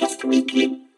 [0.00, 0.88] Outcast Weekly.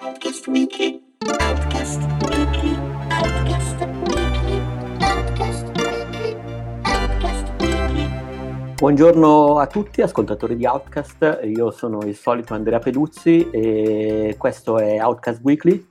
[0.00, 1.00] Outcast Weekly.
[1.38, 2.76] Outcast Weekly.
[3.10, 4.62] Outcast Weekly.
[4.98, 6.36] Outcast Weekly.
[6.82, 8.74] Outcast Weekly.
[8.74, 11.42] Buongiorno a tutti, ascoltatori di Outcast.
[11.44, 15.87] Io sono il solito Andrea Peduzzi e questo è Outcast Weekly,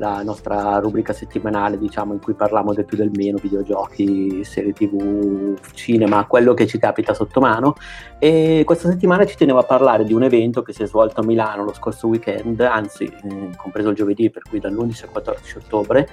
[0.00, 5.58] la nostra rubrica settimanale, diciamo, in cui parliamo del più del meno, videogiochi, serie tv,
[5.74, 7.74] cinema, quello che ci capita sotto mano.
[8.18, 11.24] E questa settimana ci tenevo a parlare di un evento che si è svolto a
[11.24, 16.08] Milano lo scorso weekend, anzi, eh, compreso il giovedì, per cui dall'11 al 14 ottobre,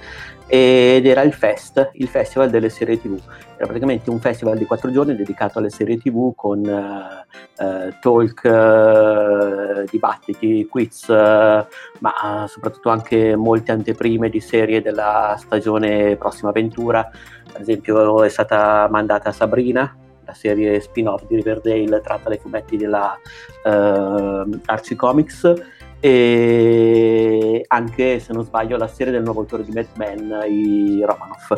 [0.46, 3.18] ed era il Fest, il Festival delle serie tv.
[3.58, 7.26] Era praticamente un festival di quattro giorni dedicato alle serie tv con eh,
[7.60, 11.66] eh, talk, eh, dibattiti, quiz, eh,
[11.98, 17.00] ma soprattutto anche molte anteprime di serie della stagione prossima avventura.
[17.00, 19.92] Ad esempio è stata mandata Sabrina,
[20.24, 23.18] la serie spin-off di Riverdale tratta dai fumetti della
[23.64, 30.44] Archie Comics e anche se non sbaglio la serie del nuovo autore di Mad Men,
[30.48, 31.52] i Romanoff.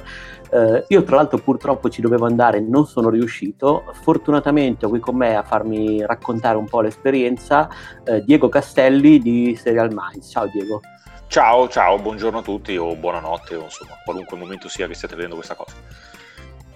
[0.50, 3.84] Eh, io tra l'altro purtroppo ci dovevo andare, non sono riuscito.
[4.02, 7.68] Fortunatamente ho qui con me a farmi raccontare un po' l'esperienza
[8.04, 10.30] eh, Diego Castelli di Serial Minds.
[10.30, 10.80] Ciao Diego.
[11.26, 15.36] Ciao, ciao, buongiorno a tutti o buonanotte o insomma qualunque momento sia che stiate vedendo
[15.36, 15.76] questa cosa.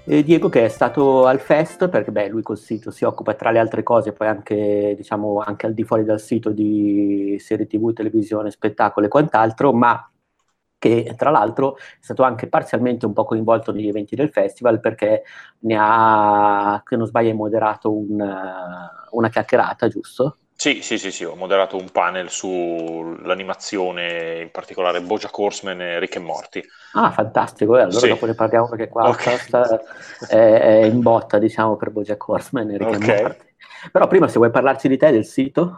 [0.06, 3.58] Diego che è stato al Fest, perché beh, lui col sito si occupa tra le
[3.58, 8.50] altre cose poi anche, diciamo, anche al di fuori dal sito di serie tv, televisione,
[8.50, 10.06] spettacolo e quant'altro, ma
[10.78, 15.22] che tra l'altro è stato anche parzialmente un po' coinvolto negli eventi del festival perché
[15.60, 18.20] ne ha, che non sbaglio, moderato un,
[19.10, 20.36] una chiacchierata, giusto?
[20.56, 26.16] Sì, sì, sì, sì, ho moderato un panel sull'animazione, in particolare Bojack Horseman e Rick
[26.16, 26.62] e Morty.
[26.94, 28.08] Ah, fantastico, eh, allora Sì.
[28.08, 29.26] dopo ne parliamo perché qua Ok.
[29.26, 29.84] Outcast
[30.28, 33.20] è, è in botta, diciamo, per Bojack Horseman e Rick and Ok.
[33.20, 33.44] Morty.
[33.92, 35.76] Però prima se vuoi parlarci di te, del sito,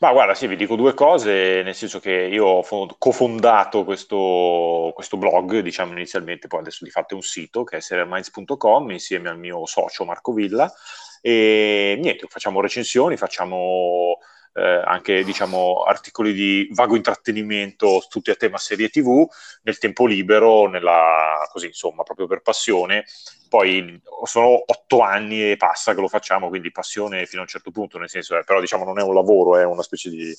[0.00, 4.90] Ma guarda, sì, vi dico due cose, nel senso che io ho fo- cofondato questo,
[4.94, 9.28] questo blog, diciamo inizialmente, poi adesso di fatto è un sito che è serialminds.com insieme
[9.28, 10.70] al mio socio Marco Villa
[11.20, 14.18] e niente, facciamo recensioni, facciamo
[14.54, 19.26] eh, anche diciamo articoli di vago intrattenimento tutti a tema serie TV
[19.62, 23.04] nel tempo libero, nella, così insomma, proprio per passione.
[23.50, 27.72] Poi sono otto anni e passa che lo facciamo, quindi passione fino a un certo
[27.72, 30.32] punto, nel senso, eh, però diciamo non è un lavoro, è una specie di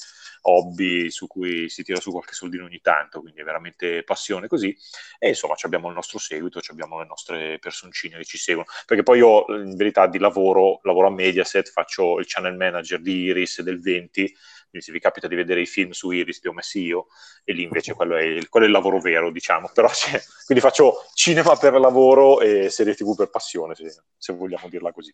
[0.44, 4.74] hobby su cui si tira su qualche soldino ogni tanto, quindi è veramente passione così.
[5.20, 9.18] E insomma, abbiamo il nostro seguito, abbiamo le nostre personcine che ci seguono, perché poi
[9.18, 13.82] io in verità di lavoro, lavoro a Mediaset, faccio il channel manager di Iris del
[13.82, 14.34] 20,
[14.72, 17.08] quindi se vi capita di vedere i film su Iris li ho messi io,
[17.44, 20.64] e lì invece quello è il, quello è il lavoro vero, diciamo, però c'è, quindi
[20.64, 25.14] faccio cinema per lavoro e serie tv per passione, se, se vogliamo dirla così.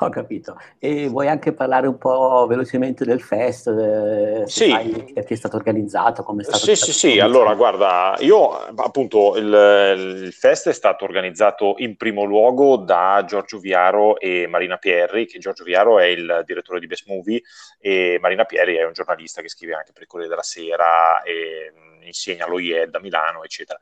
[0.00, 0.60] Ho capito.
[0.78, 4.70] E vuoi anche parlare un po' velocemente del Fest, eh, Sì.
[4.70, 9.36] sai che è stato organizzato, come è stato Sì, sì, sì, allora guarda, io appunto
[9.36, 15.26] il, il fest è stato organizzato in primo luogo da Giorgio Viaro e Marina Pierri,
[15.26, 17.42] che Giorgio Viaro è il direttore di Best Movie
[17.80, 21.72] e Marina Pierri è un giornalista che scrive anche per il Corriere della Sera e
[22.08, 23.78] insegna all'OIED a Milano, eccetera.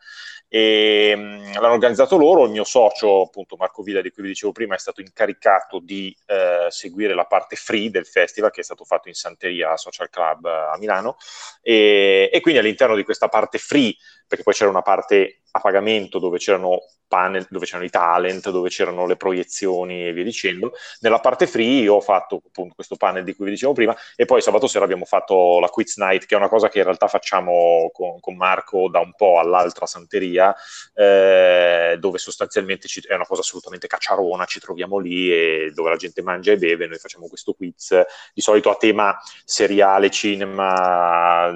[0.49, 4.53] E, mh, l'hanno organizzato loro, il mio socio, appunto Marco Villa, di cui vi dicevo
[4.53, 8.85] prima, è stato incaricato di eh, seguire la parte free del festival che è stato
[8.85, 11.17] fatto in Santeria Social Club eh, a Milano
[11.63, 13.95] e, e quindi all'interno di questa parte free,
[14.27, 18.69] perché poi c'era una parte a pagamento dove c'erano panel, dove c'erano i talent, dove
[18.69, 23.25] c'erano le proiezioni e via dicendo, nella parte free io ho fatto appunto questo panel
[23.25, 26.35] di cui vi dicevo prima e poi sabato sera abbiamo fatto la quiz night che
[26.35, 30.55] è una cosa che in realtà facciamo con, con Marco da un po' all'altra Santeria
[30.95, 35.97] eh, dove sostanzialmente ci- è una cosa assolutamente cacciarona, ci troviamo lì e dove la
[35.97, 37.95] gente mangia e beve, noi facciamo questo quiz
[38.35, 41.49] di solito a tema seriale, cinema,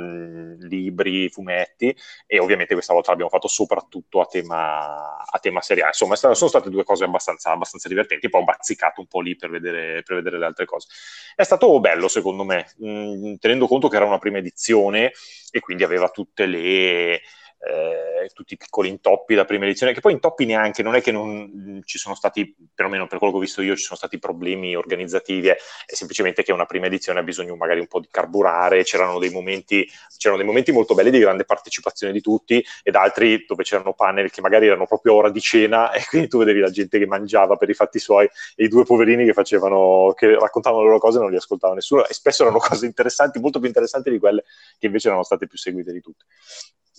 [0.60, 1.94] libri, fumetti
[2.26, 5.90] e ovviamente questa volta l'abbiamo fatto soprattutto a tema, a tema seriale.
[5.90, 9.50] Insomma, sono state due cose abbastanza, abbastanza divertenti, poi ho bazzicato un po' lì per
[9.50, 10.88] vedere, per vedere le altre cose.
[11.34, 15.12] È stato bello secondo me, mh, tenendo conto che era una prima edizione
[15.50, 17.20] e quindi aveva tutte le...
[17.60, 21.12] eh, tutti i piccoli intoppi da prima edizione, che poi intoppi neanche, non è che
[21.12, 24.74] non ci sono stati, perlomeno per quello che ho visto io, ci sono stati problemi
[24.74, 28.82] organizzativi, è, è semplicemente che una prima edizione ha bisogno magari un po' di carburare,
[28.82, 29.86] c'erano dei momenti,
[30.16, 34.30] c'erano dei momenti molto belli di grande partecipazione di tutti ed altri dove c'erano panel
[34.30, 37.56] che magari erano proprio ora di cena e quindi tu vedevi la gente che mangiava
[37.56, 41.18] per i fatti suoi e i due poverini che facevano, che raccontavano le loro cose
[41.18, 44.44] e non li ascoltava nessuno e spesso erano cose interessanti, molto più interessanti di quelle
[44.78, 46.24] che invece erano state più seguite di tutte.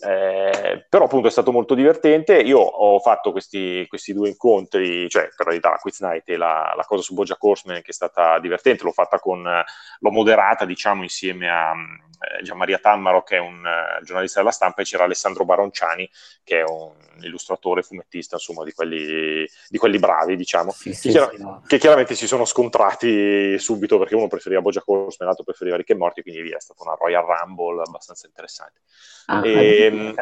[0.03, 2.39] Eh, però appunto è stato molto divertente.
[2.39, 6.74] Io ho fatto questi, questi due incontri, cioè per la verità, Quiz Night e la,
[6.75, 11.03] la cosa su Bojack Horseman che è stata divertente, l'ho fatta con, l'ho moderata diciamo
[11.03, 15.45] insieme a eh, Gianmaria Tammaro che è un uh, giornalista della stampa e c'era Alessandro
[15.45, 16.09] Baronciani
[16.44, 21.13] che è un illustratore, fumettista, insomma di quelli, di quelli bravi diciamo, sì, sì, che,
[21.13, 21.63] chiar- sì, no.
[21.65, 25.95] che, chiaramente si sono scontrati subito perché uno preferiva Bojack Horseman, l'altro preferiva Rick e
[25.95, 28.81] Morti, quindi via, è stata una Royal Rumble abbastanza interessante.
[29.27, 30.14] Ah, e, ehm,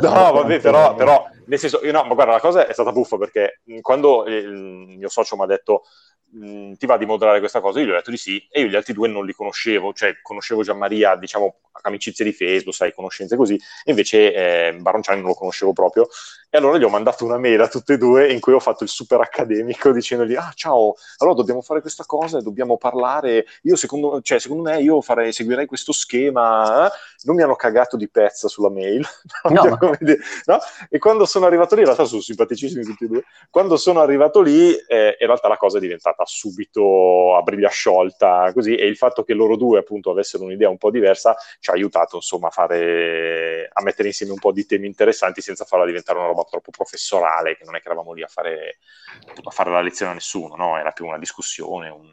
[0.00, 3.16] no, vabbè, però, però, nel senso, io no, ma guarda, la cosa è stata buffa
[3.16, 5.82] perché quando il mio socio mi ha detto
[6.28, 7.80] ti va di moderare questa cosa?
[7.80, 10.20] Io gli ho detto di sì e io gli altri due non li conoscevo, cioè
[10.22, 15.34] conoscevo Gianmaria, diciamo, amicizie di Facebook, sai, conoscenze così, e invece eh, Baronciani non lo
[15.34, 16.08] conoscevo proprio.
[16.48, 18.84] E allora gli ho mandato una mail a tutte e due in cui ho fatto
[18.84, 24.20] il super accademico dicendogli, ah ciao, allora dobbiamo fare questa cosa dobbiamo parlare, io secondo,
[24.22, 26.90] cioè, secondo me io farei, seguirei questo schema, eh?
[27.24, 29.04] non mi hanno cagato di pezza sulla mail,
[29.50, 29.78] no.
[30.44, 30.58] no?
[30.88, 34.40] E quando sono arrivato lì, in realtà sono simpaticissimi tutti e due, quando sono arrivato
[34.40, 38.96] lì, eh, in realtà la cosa è diventata subito a briglia sciolta, così, e il
[38.96, 41.36] fatto che loro due appunto avessero un'idea un po' diversa
[41.66, 45.64] ci ha aiutato insomma a, fare, a mettere insieme un po' di temi interessanti senza
[45.64, 48.78] farla diventare una roba troppo professorale, che non è che eravamo lì a fare,
[49.42, 50.78] a fare la lezione a nessuno, no?
[50.78, 52.08] era più una discussione, un,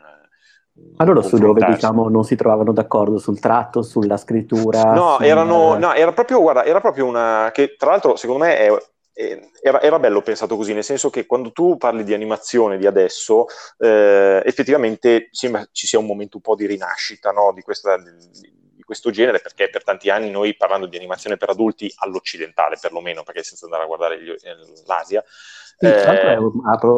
[0.95, 4.91] ma loro su dove diciamo non si trovavano d'accordo sul tratto, sulla scrittura?
[4.93, 5.25] No, sul...
[5.25, 8.71] erano, no era, proprio, guarda, era proprio una che tra l'altro secondo me è,
[9.61, 13.45] era, era, bello pensato così, nel senso che quando tu parli di animazione di adesso,
[13.77, 17.51] eh, effettivamente sembra ci sia un momento un po' di rinascita no?
[17.53, 18.62] di, questa, di,
[18.93, 23.43] questo genere, perché per tanti anni noi parlando di animazione per adulti, all'occidentale perlomeno, perché
[23.43, 24.33] senza andare a guardare gli,
[24.85, 25.23] l'Asia,
[25.77, 26.51] sì, eh, è, un,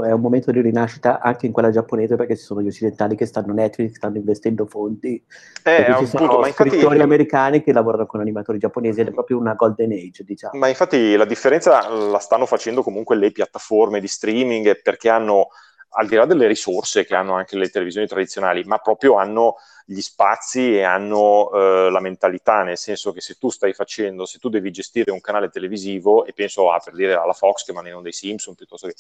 [0.06, 3.26] è un momento di rinascita anche in quella giapponese perché ci sono gli occidentali che
[3.26, 5.24] stanno Netflix, stanno investendo fondi.
[5.64, 9.38] Eh, ci sono punto, scrittori infatti, americani che lavorano con animatori giapponesi ed è proprio
[9.38, 10.60] una golden age, diciamo.
[10.60, 15.48] Ma infatti la differenza la stanno facendo comunque le piattaforme di streaming perché hanno,
[15.98, 20.02] al di là delle risorse che hanno anche le televisioni tradizionali, ma proprio hanno gli
[20.02, 24.50] spazi e hanno eh, la mentalità, nel senso che se tu stai facendo, se tu
[24.50, 28.12] devi gestire un canale televisivo, e penso a, per dire alla Fox che mandano dei
[28.12, 28.96] Simpson, piuttosto che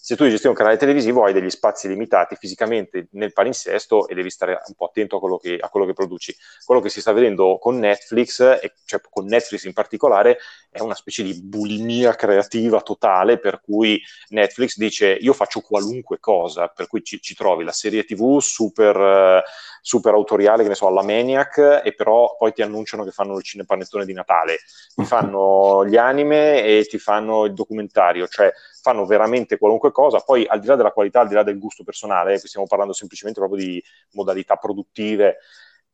[0.00, 4.30] se tu devi un canale televisivo hai degli spazi limitati fisicamente nel palinsesto e devi
[4.30, 6.34] stare un po' attento a quello che, a quello che produci.
[6.64, 10.38] Quello che si sta vedendo con Netflix, e cioè con Netflix in particolare,
[10.70, 16.68] è una specie di bulimia creativa totale per cui Netflix dice io faccio qualunque cosa,
[16.68, 19.42] per cui ci, ci trovi la serie tv super,
[19.82, 23.42] super autoriale, che ne so, alla Maniac, e però poi ti annunciano che fanno il
[23.42, 24.58] cinepanettone di Natale,
[24.94, 28.52] ti fanno gli anime e ti fanno il documentario, cioè
[28.82, 31.82] fanno veramente qualunque cosa, poi al di là della qualità, al di là del gusto
[31.82, 33.82] personale, stiamo parlando semplicemente proprio di
[34.12, 35.38] modalità produttive,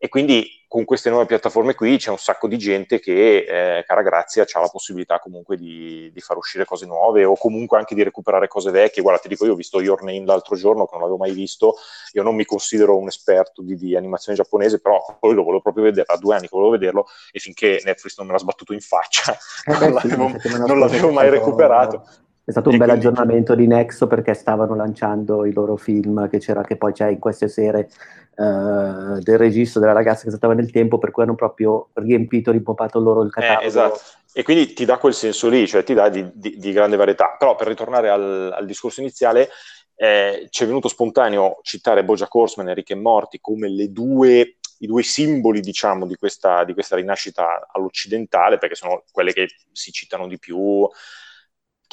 [0.05, 4.03] e quindi con queste nuove piattaforme qui c'è un sacco di gente che, eh, cara
[4.03, 8.03] Grazia, ha la possibilità comunque di, di, far uscire cose nuove o comunque anche di
[8.03, 9.01] recuperare cose vecchie.
[9.01, 11.77] Guarda, ti dico, io ho visto Your Name l'altro giorno, che non l'avevo mai visto,
[12.13, 15.85] io non mi considero un esperto di, di animazione giapponese, però poi lo volevo proprio
[15.85, 18.81] vedere, da due anni che volevo vederlo e finché Netflix non me l'ha sbattuto in
[18.83, 19.33] faccia,
[19.65, 20.31] eh non, l'avevo,
[20.67, 22.05] non l'avevo mai recuperato.
[22.45, 23.07] È stato un bel quindi...
[23.07, 27.19] aggiornamento di Nexo perché stavano lanciando i loro film che, c'era, che poi c'è in
[27.19, 27.89] queste sere
[28.37, 32.99] uh, del registro della ragazza che saltava nel tempo, per cui hanno proprio riempito, rimpoppato
[32.99, 33.63] loro il eh, catalogo.
[33.63, 34.01] Eh, esatto.
[34.33, 37.37] E quindi ti dà quel senso lì, cioè ti dà di, di, di grande varietà.
[37.39, 39.49] Però per ritornare al, al discorso iniziale,
[39.97, 44.57] eh, ci è venuto spontaneo citare Bojack Horseman e Rick e Morty come le due
[44.79, 49.93] i due simboli, diciamo, di questa, di questa rinascita all'occidentale, perché sono quelle che si
[49.93, 50.87] citano di più,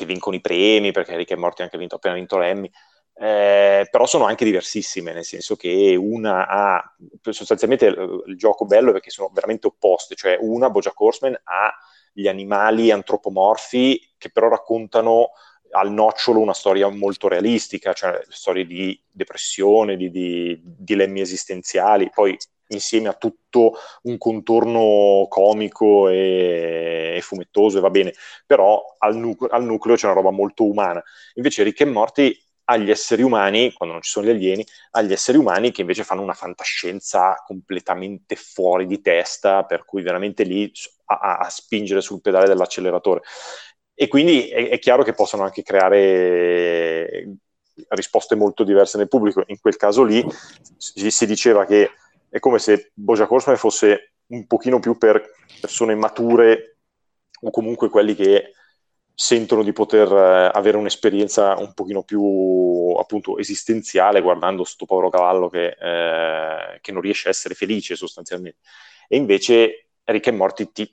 [0.02, 2.70] che vincono i premi, perché Rick e Morty ha anche vinto, appena vinto l'Emmy,
[3.14, 6.96] eh, però sono anche diversissime, nel senso che una ha
[7.30, 11.72] sostanzialmente il, il gioco bello perché sono veramente opposte, cioè una, Bojack Horseman, ha
[12.14, 15.30] gli animali antropomorfi che però raccontano
[15.72, 22.38] al nocciolo una storia molto realistica, cioè storie di depressione, di, di dilemmi esistenziali, poi
[22.72, 23.74] insieme a tutto
[24.04, 28.14] un contorno comico e, e fumettoso e va bene,
[28.46, 31.02] però al, nucleo, al nucleo c'è una roba molto umana.
[31.36, 35.38] Invece Rick e Morty agli esseri umani, quando non ci sono gli alieni, agli esseri
[35.38, 40.72] umani che invece fanno una fantascienza completamente fuori di testa, per cui veramente lì
[41.06, 43.22] a, a spingere sul pedale dell'acceleratore.
[43.94, 47.36] E quindi è, è, chiaro che possono anche creare
[47.90, 49.44] risposte molto diverse nel pubblico.
[49.48, 50.26] In quel caso lì
[50.78, 51.92] si diceva che
[52.32, 55.22] è come se Bojack Horseman fosse un pochino più per
[55.60, 56.78] persone mature
[57.42, 58.54] o comunque quelli che
[59.14, 65.50] sentono di poter eh, avere un'esperienza un pochino più appunto esistenziale guardando sto povero cavallo
[65.50, 68.60] che, eh, che non riesce a essere felice sostanzialmente.
[69.10, 70.90] E invece Rick e Morty ti,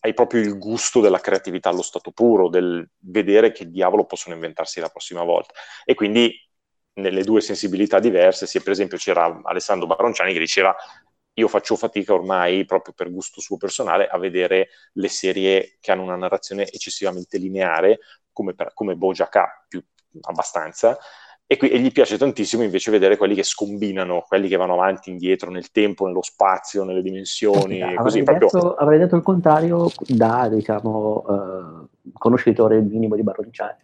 [0.00, 4.78] hai proprio il gusto della creatività allo stato puro, del vedere che diavolo possono inventarsi
[4.78, 5.52] la prossima volta.
[5.84, 6.32] E quindi
[6.96, 10.74] nelle due sensibilità diverse, sia per esempio c'era Alessandro Baronciani che diceva
[11.38, 16.02] io faccio fatica ormai, proprio per gusto suo personale, a vedere le serie che hanno
[16.02, 17.98] una narrazione eccessivamente lineare,
[18.32, 19.82] come, per, come Bojack più
[20.22, 20.98] abbastanza,
[21.48, 25.10] e, qui, e, gli piace tantissimo invece vedere quelli che scombinano, quelli che vanno avanti,
[25.10, 27.82] indietro nel tempo, nello spazio, nelle dimensioni.
[27.82, 28.74] Avrei, così, detto, proprio...
[28.74, 33.78] avrei detto il contrario da, diciamo, uh, conoscitore minimo di Baronciani.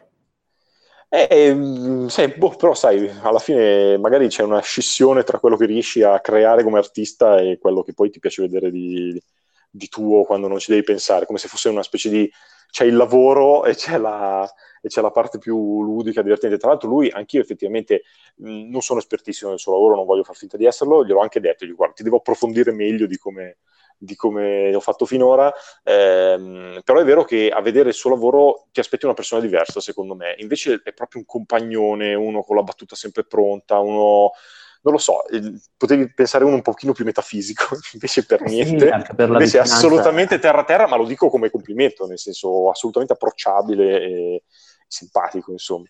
[1.14, 5.66] Eh, ehm, sai, boh, però sai, alla fine magari c'è una scissione tra quello che
[5.66, 9.22] riesci a creare come artista e quello che poi ti piace vedere di,
[9.70, 12.30] di tuo quando non ci devi pensare, come se fosse una specie di...
[12.70, 14.50] c'è il lavoro e c'è la,
[14.80, 16.56] e c'è la parte più ludica, divertente.
[16.56, 18.04] Tra l'altro lui, anch'io effettivamente
[18.36, 21.40] mh, non sono espertissimo nel suo lavoro, non voglio far finta di esserlo, gliel'ho anche
[21.40, 23.58] detto, gli guarda, ti devo approfondire meglio di come,
[24.02, 25.52] di come ho fatto finora,
[25.84, 29.80] ehm, però è vero che a vedere il suo lavoro ti aspetti una persona diversa,
[29.80, 30.34] secondo me.
[30.38, 34.32] Invece è proprio un compagnone, uno con la battuta sempre pronta, uno
[34.84, 35.22] non lo so,
[35.76, 40.88] potevi pensare uno un pochino più metafisico, invece per niente, sì, per invece assolutamente terra-terra,
[40.88, 44.42] ma lo dico come complimento, nel senso assolutamente approcciabile e
[44.88, 45.86] simpatico, insomma.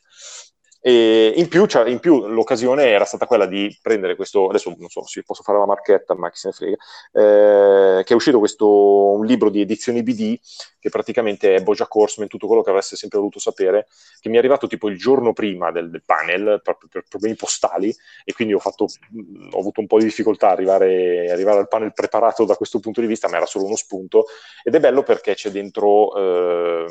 [0.84, 4.88] E in più, cioè, in più, l'occasione era stata quella di prendere questo, adesso non
[4.88, 6.76] so se posso fare la marchetta, ma chi se ne frega,
[7.12, 10.40] eh, che è uscito questo un libro di edizioni BD
[10.82, 13.86] che praticamente è Bojack Horseman, tutto quello che avreste sempre voluto sapere,
[14.18, 17.94] che mi è arrivato tipo il giorno prima del, del panel, proprio per problemi postali,
[18.24, 21.92] e quindi ho, fatto, ho avuto un po' di difficoltà a arrivare, arrivare, al panel
[21.92, 24.24] preparato da questo punto di vista, ma era solo uno spunto,
[24.64, 26.86] ed è bello perché c'è dentro, eh,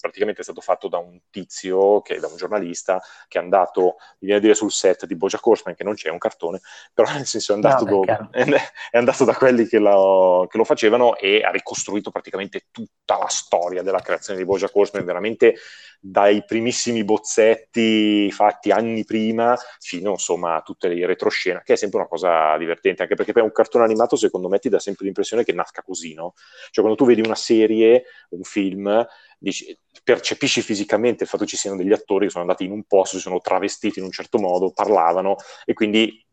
[0.00, 4.26] praticamente è stato fatto da un tizio, che, da un giornalista, che è andato, mi
[4.26, 6.60] viene a dire sul set di Bojack Horseman, che non c'è un cartone,
[6.92, 10.64] però nel senso è andato, no, do, è, andato da quelli che lo, che lo
[10.64, 15.54] facevano e ha ricostruito praticamente tutta la storia della creazione di Bojack Horseman, veramente
[16.00, 21.98] dai primissimi bozzetti fatti anni prima fino insomma a tutte le retroscena, che è sempre
[21.98, 25.44] una cosa divertente, anche perché poi un cartone animato secondo me ti dà sempre l'impressione
[25.44, 26.34] che nasca così, no?
[26.70, 29.06] Cioè quando tu vedi una serie, un film,
[29.38, 32.84] dici, percepisci fisicamente il fatto che ci siano degli attori che sono andati in un
[32.84, 36.24] posto, si sono travestiti in un certo modo, parlavano e quindi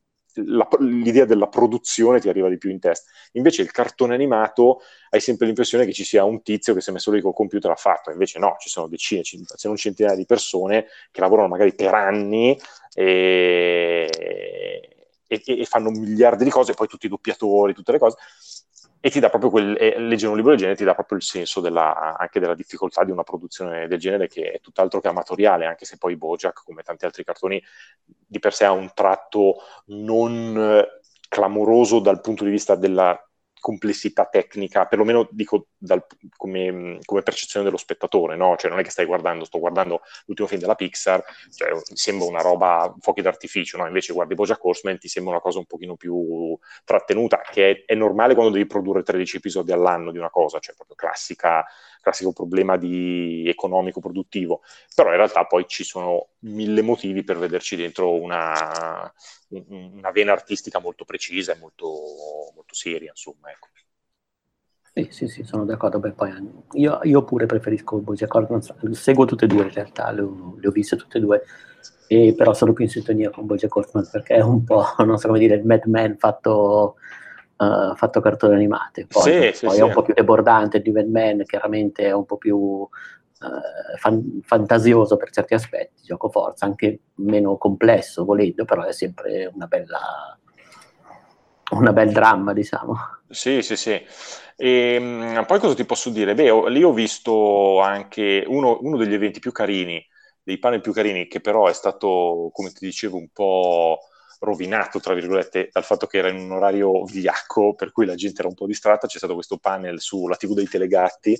[0.43, 3.09] la, l'idea della produzione ti arriva di più in testa.
[3.33, 6.93] Invece il cartone animato hai sempre l'impressione che ci sia un tizio che si è
[6.93, 10.15] messo lì col computer e ha fatto, invece no, ci sono decine, se non centinaia
[10.15, 12.59] di persone che lavorano magari per anni
[12.93, 14.09] e,
[15.27, 18.17] e, e fanno miliardi di cose, poi tutti i doppiatori, tutte le cose
[19.05, 21.23] e ti dà proprio quel, e leggere un libro del genere ti dà proprio il
[21.23, 25.67] senso della, anche della difficoltà di una produzione del genere che è tutt'altro che amatoriale,
[25.67, 27.61] anche se poi Bojack, come tanti altri cartoni,
[28.03, 29.57] di per sé ha un tratto
[29.89, 30.83] non
[31.29, 33.24] clamoroso dal punto di vista della
[33.65, 36.05] complessità tecnica, perlomeno dico dal,
[36.37, 38.55] come, come, percezione dello spettatore, no?
[38.57, 42.41] Cioè non è che stai guardando, sto guardando l'ultimo film della Pixar, cioè, sembra una
[42.41, 43.87] roba fuochi d'artificio, no?
[43.87, 47.95] Invece guardi Bojack Horseman ti sembra una cosa un pochino più trattenuta, che è, è
[47.95, 51.65] normale quando devi produrre 13 episodi all'anno di una cosa, cioè proprio classica
[52.05, 54.61] classico problema di economico produttivo,
[54.93, 59.11] però in realtà poi ci sono mille motivi per vederci dentro una,
[59.67, 61.91] una vena artistica molto precisa e molto,
[62.53, 63.51] molto seria, insomma.
[63.51, 63.67] Ecco.
[64.93, 65.99] Sì, sì, sì, sono d'accordo.
[65.99, 66.31] Beh, poi,
[66.73, 70.67] io, io, pure preferisco Bojack Horseman, seguo tutte e due in realtà, le ho, le
[70.67, 71.43] ho viste tutte e due,
[72.07, 75.27] e però sono più in sintonia con Bojack Horseman perché è un po', non so
[75.27, 76.95] come dire, il Mad Men fatto
[77.57, 79.05] uh, fatto cartoni animati.
[79.05, 79.81] Poi, sì, sì, poi sì.
[79.81, 82.87] è un po' più debordante di Mad Men, chiaramente è un po' più
[83.97, 89.67] fan- fantasioso per certi aspetti, gioco forza, anche meno complesso volendo, però è sempre una
[89.67, 90.37] bella
[91.71, 92.95] una bel dramma, diciamo.
[93.29, 93.91] Sì, sì, sì.
[94.55, 96.33] E, ehm, poi cosa ti posso dire?
[96.35, 100.03] Beh, lì ho visto anche uno, uno, degli eventi più carini,
[100.43, 103.99] dei panel più carini, che però è stato, come ti dicevo, un po'
[104.39, 108.39] rovinato, tra virgolette, dal fatto che era in un orario vigliacco, per cui la gente
[108.41, 111.37] era un po' distratta, c'è stato questo panel sulla TV dei Telegatti,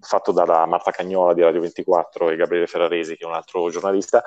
[0.00, 4.22] fatto da Marta Cagnola di Radio 24 e Gabriele Ferraresi, che è un altro giornalista,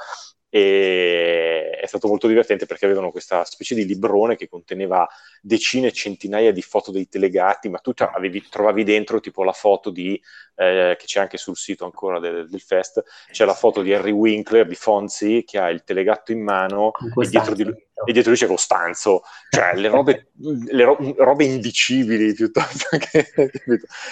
[0.56, 5.08] e è stato molto divertente perché avevano questa specie di librone che conteneva
[5.42, 9.90] decine e centinaia di foto dei telegati, ma tu avevi, trovavi dentro tipo la foto
[9.90, 10.14] di,
[10.56, 14.12] eh, che c'è anche sul sito ancora del, del, fest, c'è la foto di Harry
[14.12, 17.66] Winkler, di Fonzi, che ha il telegatto in mano e dietro, di,
[18.06, 23.32] e dietro lui c'è Costanzo, cioè le robe, le ro- robe indicibili piuttosto che...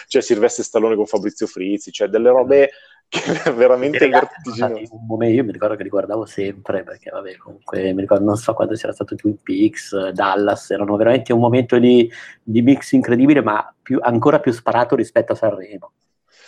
[0.07, 2.71] cioè Silvestre Stallone con Fabrizio Frizzi, cioè delle robe
[3.11, 4.83] che veramente vertiginose.
[5.29, 8.75] Io mi ricordo che li guardavo sempre perché, vabbè, comunque mi ricordo, non so quando
[8.75, 12.09] c'era stato Twin Peaks, Dallas, erano veramente un momento di,
[12.41, 15.91] di mix incredibile, ma più, ancora più sparato rispetto a Sanremo.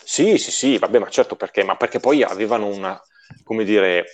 [0.05, 3.01] Sì, sì, sì, vabbè, ma certo perché, ma perché poi avevano una,
[3.43, 4.05] come dire,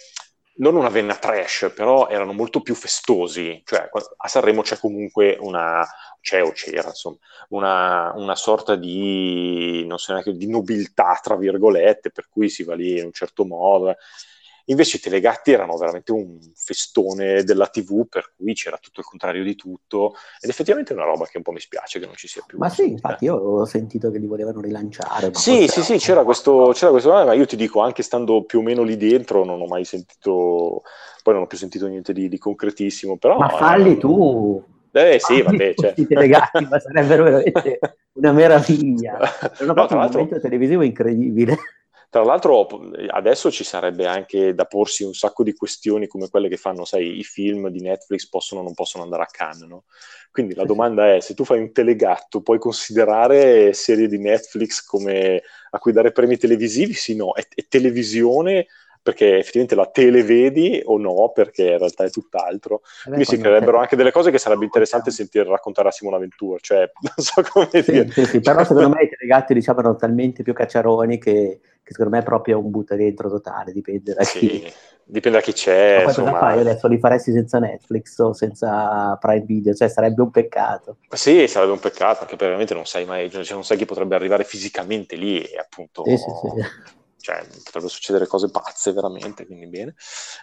[0.60, 5.86] non una venna trash, però erano molto più festosi, cioè a Sanremo c'è comunque una,
[6.22, 7.18] c'è o c'era, insomma,
[7.50, 12.98] una, una sorta di, so neanche, di nobiltà, tra virgolette, per cui si va lì
[13.00, 13.96] in un certo modo.
[14.70, 19.44] Invece i Telegatti erano veramente un festone della TV, per cui c'era tutto il contrario
[19.44, 22.28] di tutto, ed effettivamente è una roba che un po' mi spiace che non ci
[22.28, 22.58] sia più.
[22.60, 25.32] Ma sì, infatti io ho sentito che li volevano rilanciare.
[25.34, 28.62] Sì, sì, sì, c'era questo, c'era questo, ma io ti dico, anche stando più o
[28.62, 30.84] meno lì dentro, non ho mai sentito,
[31.24, 33.38] poi non ho più sentito niente di, di concretissimo, però...
[33.38, 34.64] Ma falli eh, tu!
[34.92, 35.94] Eh sì, vabbè, cioè.
[35.98, 37.80] i Telegatti, ma sarebbero veramente
[38.14, 39.18] una meraviglia.
[39.58, 41.58] È una no, un momento televisivo incredibile.
[42.10, 42.68] Tra l'altro
[43.10, 47.20] adesso ci sarebbe anche da porsi un sacco di questioni come quelle che fanno, sai,
[47.20, 49.84] i film di Netflix possono o non possono andare a Cannes, no?
[50.32, 55.44] Quindi la domanda è, se tu fai un telegatto, puoi considerare serie di Netflix come
[55.70, 56.94] a cui dare premi televisivi?
[56.94, 58.66] Sì, no, è, è televisione
[59.02, 62.82] perché effettivamente la televedi o no, perché in realtà è tutt'altro.
[63.04, 66.90] Quindi si creerebbero anche delle cose che sarebbe interessante sentire raccontare a Simona Ventura, cioè
[67.02, 68.10] non so come sì, dire.
[68.12, 72.12] Sì, sì, però secondo me i telegatti diciamo erano talmente più cacciaroni che, che, secondo
[72.12, 74.72] me è proprio un butta dentro totale, dipende da chi.
[75.10, 76.04] Dipende da chi c'è.
[76.06, 76.88] Ma cosa fai adesso?
[76.88, 79.74] Li faresti senza Netflix o senza Prime Video?
[79.74, 80.98] Cioè sarebbe un peccato.
[81.10, 84.44] Sì, sarebbe un peccato, perché veramente non sai mai, cioè, non sai chi potrebbe arrivare
[84.44, 86.04] fisicamente lì e appunto...
[86.06, 89.96] Sì, sì, sì cioè potrebbero succedere cose pazze veramente, quindi bene.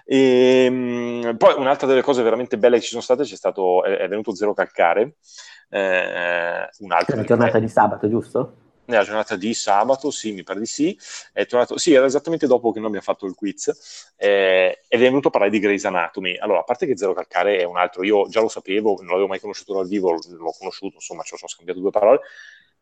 [0.04, 3.96] E, ehm, poi un'altra delle cose veramente belle che ci sono state c'è stato, è,
[3.96, 5.16] è venuto Zero Calcare,
[5.70, 7.14] eh, un'altra...
[7.14, 8.56] È la giornata di sabato, giusto?
[8.86, 10.96] Nella giornata di sabato, sì, mi pare di sì,
[11.32, 15.04] è tornato, sì, era esattamente dopo che noi abbiamo fatto il quiz, eh, ed è
[15.04, 16.36] venuto a parlare di Grey's Anatomy.
[16.36, 19.26] Allora, a parte che Zero Calcare è un altro, io già lo sapevo, non l'avevo
[19.26, 22.20] mai conosciuto dal vivo, l'ho conosciuto, insomma, ci ho scambiato due parole,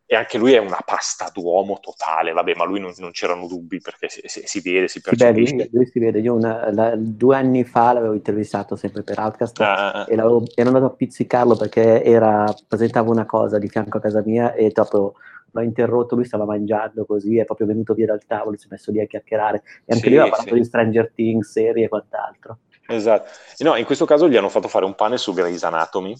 [0.07, 3.79] e anche lui è una pasta d'uomo totale, vabbè, ma lui non, non c'erano dubbi
[3.79, 5.55] perché si, si, si vede, si percepisce.
[5.55, 9.17] Beh, lui, lui, si vede, io una, la, due anni fa l'avevo intervistato sempre per
[9.17, 10.05] Outcast ah, ah, ah.
[10.07, 14.53] e ero andato a pizzicarlo perché era, presentava una cosa di fianco a casa mia
[14.53, 15.15] e dopo
[15.51, 18.91] l'ho interrotto, lui stava mangiando così, è proprio venuto via dal tavolo, si è messo
[18.91, 20.59] lì a chiacchierare e anche sì, lui ha parlato sì.
[20.59, 22.59] di Stranger Things, serie e quant'altro.
[22.87, 26.15] Esatto, no, in questo caso gli hanno fatto fare un pane su Grey's Anatomy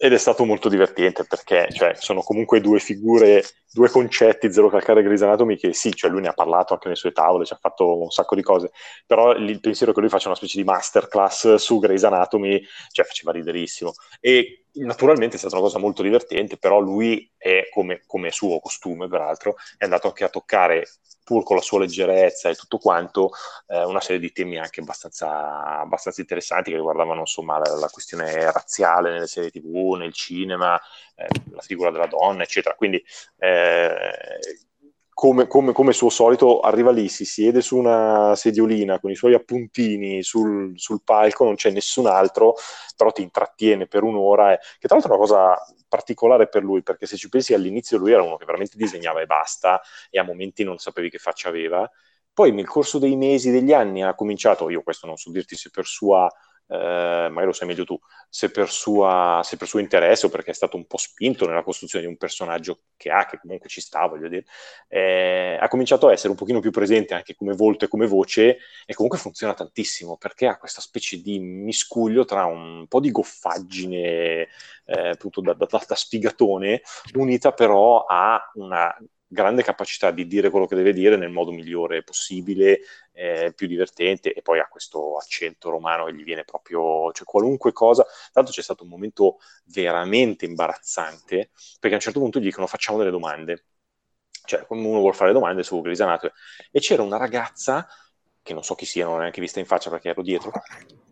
[0.00, 5.00] ed è stato molto divertente perché cioè, sono comunque due figure, due concetti, Zero Calcare
[5.00, 7.52] e Grey's Anatomy, che sì, cioè lui ne ha parlato anche nelle sue tavole, ci
[7.52, 8.70] ha fatto un sacco di cose,
[9.04, 13.32] però il pensiero che lui faccia una specie di masterclass su Grey's Anatomy, cioè faceva
[13.32, 13.92] riderissimo.
[14.20, 19.08] E naturalmente è stata una cosa molto divertente, però lui è, come, come suo costume
[19.08, 20.86] peraltro, è andato anche a toccare
[21.28, 23.32] pur con la sua leggerezza e tutto quanto,
[23.66, 28.50] eh, una serie di temi anche abbastanza, abbastanza interessanti che riguardavano insomma la, la, questione
[28.50, 30.80] razziale nelle serie tv, nel cinema,
[31.16, 32.74] eh, la figura della donna, eccetera.
[32.74, 33.04] Quindi
[33.36, 34.10] eh,
[35.18, 39.34] come, come, come, suo solito, arriva lì, si siede su una sediolina con i suoi
[39.34, 42.54] appuntini sul, sul palco, non c'è nessun altro,
[42.96, 45.56] però ti intrattiene per un'ora, e, che tra l'altro è una cosa
[45.88, 49.26] particolare per lui, perché se ci pensi all'inizio lui era uno che veramente disegnava e
[49.26, 51.90] basta, e a momenti non sapevi che faccia aveva.
[52.32, 55.70] Poi nel corso dei mesi, degli anni ha cominciato, io questo non so dirti se
[55.70, 56.30] per sua
[56.68, 60.50] eh, magari lo sai meglio tu, se per, sua, se per, suo interesse o perché
[60.50, 63.80] è stato un po' spinto nella costruzione di un personaggio che ha, che comunque ci
[63.80, 64.44] sta, voglio dire,
[64.88, 68.58] eh, ha cominciato a essere un pochino più presente anche come volto e come voce
[68.84, 74.48] e comunque funziona tantissimo perché ha questa specie di miscuglio tra un po' di goffaggine
[74.84, 76.82] eh, appunto da, da, da sfigatone
[77.14, 78.94] unita però a una
[79.28, 82.80] grande capacità di dire quello che deve dire nel modo migliore possibile,
[83.12, 87.72] eh, più divertente, e poi ha questo accento romano che gli viene proprio, cioè qualunque
[87.72, 88.06] cosa.
[88.32, 92.98] Tanto c'è stato un momento veramente imbarazzante, perché a un certo punto gli dicono facciamo
[92.98, 93.66] delle domande.
[94.44, 96.32] Cioè, uno vuole fare domande su Grey's Anatomy.
[96.70, 97.86] E c'era una ragazza
[98.48, 100.50] che non so chi sia, non l'ho neanche vista in faccia perché ero dietro,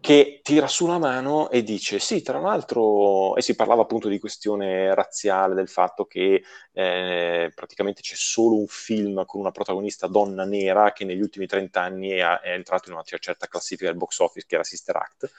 [0.01, 4.19] che tira su la mano e dice sì, tra l'altro, e si parlava appunto di
[4.19, 10.45] questione razziale, del fatto che eh, praticamente c'è solo un film con una protagonista donna
[10.47, 14.19] nera che negli ultimi 30 anni è, è entrato in una certa classifica del box
[14.21, 15.31] office, che era Sister Act,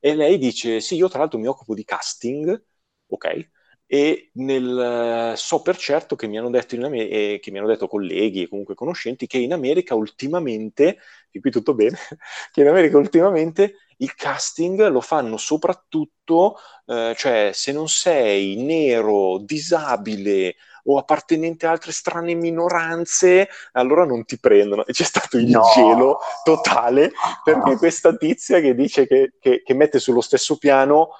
[0.00, 2.64] e lei dice sì, io tra l'altro mi occupo di casting,
[3.08, 3.48] ok,
[3.94, 7.68] e nel, so per certo che mi, hanno detto in Amer- eh, che mi hanno
[7.68, 10.98] detto colleghi e comunque conoscenti che in America ultimamente,
[11.30, 11.96] e qui tutto bene,
[12.50, 19.38] che in America ultimamente il casting lo fanno soprattutto, eh, cioè se non sei nero,
[19.38, 24.84] disabile o appartenente a altre strane minoranze, allora non ti prendono.
[24.86, 25.62] E c'è stato il no.
[25.72, 27.12] gelo totale
[27.44, 31.10] perché questa tizia che dice che, che, che mette sullo stesso piano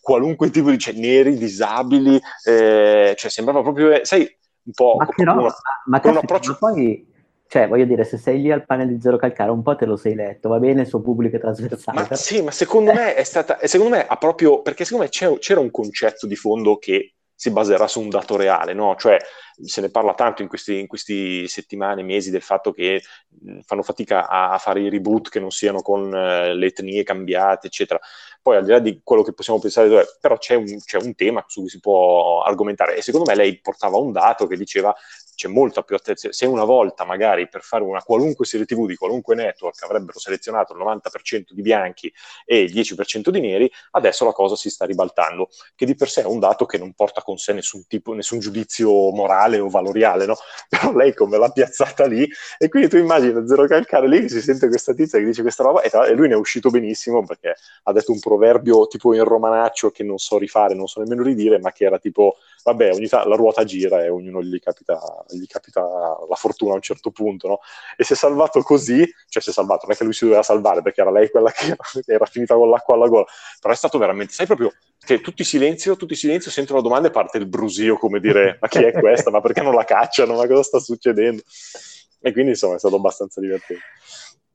[0.00, 4.20] qualunque tipo di cioè, neri, disabili, eh, cioè sembrava proprio, eh, sai,
[4.62, 5.54] un po' Ma però, una-
[5.86, 6.56] ma un approccio...
[6.58, 7.06] poi,
[7.46, 9.96] cioè, voglio dire, se sei lì al panel di Zero Calcare, un po' te lo
[9.96, 12.06] sei letto, va bene il suo pubblico è trasversale.
[12.08, 15.60] Ma sì, ma secondo me è stata, secondo me ha proprio, perché secondo me c'era
[15.60, 18.94] un concetto di fondo che si baserà su un dato reale, no?
[18.96, 19.16] Cioè
[19.64, 23.80] se ne parla tanto in questi, in questi settimane, mesi del fatto che mh, fanno
[23.82, 27.98] fatica a, a fare i reboot che non siano con eh, le etnie cambiate, eccetera.
[28.42, 31.42] Poi al di là di quello che possiamo pensare, però c'è un, c'è un tema
[31.48, 34.94] su cui si può argomentare e secondo me lei portava un dato che diceva
[35.40, 36.34] c'è molta più attenzione.
[36.34, 40.74] Se una volta magari per fare una qualunque serie TV di qualunque network avrebbero selezionato
[40.74, 42.12] il 90% di bianchi
[42.44, 46.22] e il 10% di neri, adesso la cosa si sta ribaltando, che di per sé
[46.22, 50.26] è un dato che non porta con sé nessun tipo, nessun giudizio morale o valoriale,
[50.26, 50.34] no?
[50.68, 54.42] Però lei come l'ha piazzata lì, e quindi tu immagini Zero Calcare lì che si
[54.42, 57.24] sente questa tizia che dice questa roba, e, tra- e lui ne è uscito benissimo
[57.24, 61.22] perché ha detto un proverbio tipo in romanaccio che non so rifare, non so nemmeno
[61.22, 65.00] ridire, ma che era tipo, vabbè, ogni ta- la ruota gira e ognuno gli capita,
[65.32, 67.60] gli capita la fortuna a un certo punto, no?
[67.96, 70.42] E si è salvato così, cioè si è salvato, non è che lui si doveva
[70.42, 73.26] salvare perché era lei quella che era finita con l'acqua alla gola,
[73.60, 77.10] però è stato veramente, sai proprio, che tutti silenzio, tutti silenzio, sentono la domanda e
[77.10, 79.30] parte il brusio, come dire, ma chi è questa?
[79.30, 80.34] Ma perché non la cacciano?
[80.36, 81.42] Ma cosa sta succedendo?
[82.22, 83.82] E quindi insomma è stato abbastanza divertente.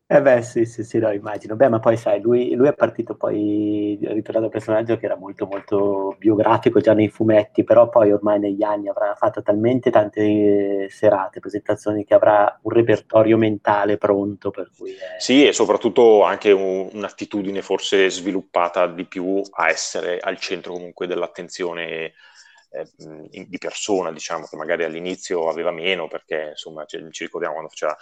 [0.07, 1.55] Eh beh, sì, sì, sì, no, immagino.
[1.55, 5.15] Beh, ma poi sai, lui, lui è partito poi, è ritornato un personaggio che era
[5.15, 10.83] molto, molto biografico già nei fumetti, però poi ormai negli anni avrà fatto talmente tante
[10.83, 14.91] eh, serate, presentazioni, che avrà un repertorio mentale pronto, per cui...
[14.91, 15.19] È...
[15.19, 21.07] Sì, e soprattutto anche un- un'attitudine forse sviluppata di più a essere al centro comunque
[21.07, 22.13] dell'attenzione
[22.71, 22.87] eh,
[23.47, 27.97] di persona, diciamo, che magari all'inizio aveva meno, perché insomma ci, ci ricordiamo quando faceva,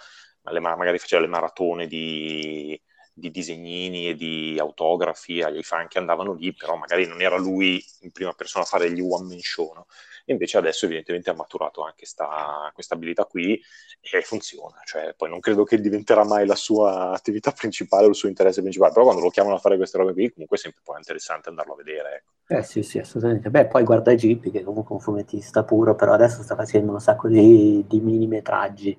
[0.50, 2.80] le, ma- magari faceva le maratone di,
[3.12, 7.82] di disegnini e di autografi agli fan che andavano lì, però magari non era lui
[8.00, 9.86] in prima persona a fare gli one man show, no?
[10.26, 13.60] Invece adesso evidentemente ha maturato anche sta- questa abilità qui
[14.00, 18.14] e funziona, cioè poi non credo che diventerà mai la sua attività principale o il
[18.14, 20.80] suo interesse principale, però quando lo chiamano a fare queste robe qui comunque è sempre
[20.82, 22.32] poi interessante andarlo a vedere, ecco.
[22.46, 23.50] Eh sì, sì, assolutamente.
[23.50, 27.00] Beh, poi guarda Gippi, che è comunque un fumettista puro, però adesso sta facendo un
[27.00, 28.98] sacco di, di mini metraggi.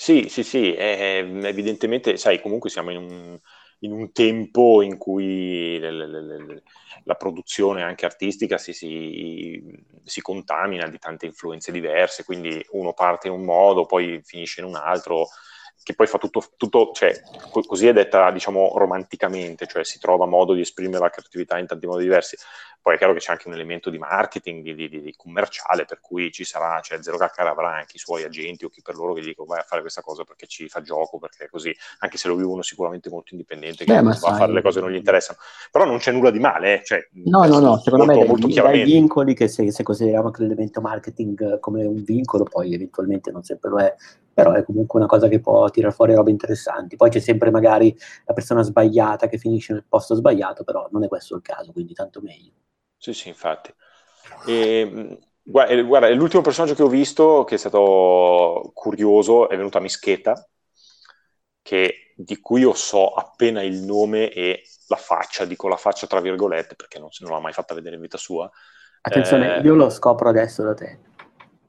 [0.00, 3.38] Sì, sì, sì, eh, evidentemente, sai, comunque siamo in un,
[3.80, 6.62] in un tempo in cui le- le- le-
[7.04, 9.60] la produzione anche artistica si, si-
[10.04, 14.68] si contamina di tante influenze diverse, quindi uno parte in un modo, poi finisce in
[14.68, 15.26] un altro,
[15.88, 17.18] che poi fa tutto, tutto cioè,
[17.50, 21.66] co- così è detta, diciamo, romanticamente, cioè si trova modo di esprimere la creatività in
[21.66, 22.36] tanti modi diversi.
[22.82, 25.98] Poi è chiaro che c'è anche un elemento di marketing, di, di- di commerciale, per
[26.00, 29.14] cui ci sarà, cioè Zero Calcare avrà anche i suoi agenti o chi per loro
[29.14, 31.74] che gli dicono vai a fare questa cosa perché ci fa gioco, perché è così,
[32.00, 34.78] anche se lo vivono sicuramente molto indipendente, che Beh, va a sai- fare le cose
[34.78, 35.38] che non gli interessano.
[35.70, 38.28] Però non c'è nulla di male, eh, cioè, No, no, no, secondo me molto, dai,
[38.28, 38.84] molto dai chiaramente.
[38.90, 43.70] vincoli che se, se consideriamo anche l'elemento marketing come un vincolo, poi eventualmente non sempre
[43.70, 43.94] lo è,
[44.38, 46.94] però è comunque una cosa che può tirare fuori robe interessanti.
[46.94, 47.92] Poi c'è sempre magari
[48.24, 51.92] la persona sbagliata che finisce nel posto sbagliato, però non è questo il caso, quindi
[51.92, 52.52] tanto meglio.
[52.96, 53.74] Sì, sì, infatti.
[54.46, 59.80] E, guarda, eh, guarda, l'ultimo personaggio che ho visto che è stato curioso è venuta
[59.80, 60.48] Mischeta,
[61.60, 66.20] che, di cui io so appena il nome e la faccia, dico la faccia tra
[66.20, 68.48] virgolette perché non, non l'ha mai fatta vedere in vita sua.
[69.00, 70.98] Attenzione, Eh, io lo scopro adesso da te.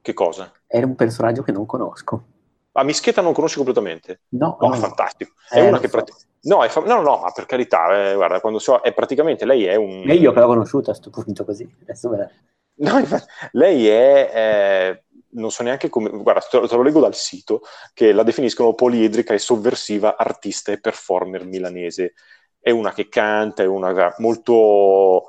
[0.02, 0.52] Che cosa?
[0.68, 2.38] È un personaggio che non conosco.
[2.80, 4.22] Ah, Mischeta non conosci completamente?
[4.30, 5.34] No, No, no, è fantastico.
[5.50, 5.92] È Eh, una che so.
[5.96, 6.14] prati-
[6.44, 9.76] no, fa- no, no, ma per carità, eh, guarda, quando so, è praticamente lei è
[9.76, 10.04] un...
[10.08, 11.70] E io che l'ho conosciuta a questo punto così.
[11.82, 12.10] Adesso
[12.80, 17.02] No, infatti, lei è, eh, non so neanche come, guarda, te lo, te lo leggo
[17.02, 17.62] dal sito,
[17.94, 22.14] che la definiscono poliedrica e sovversiva artista e performer milanese.
[22.58, 25.28] È una che canta, è una molto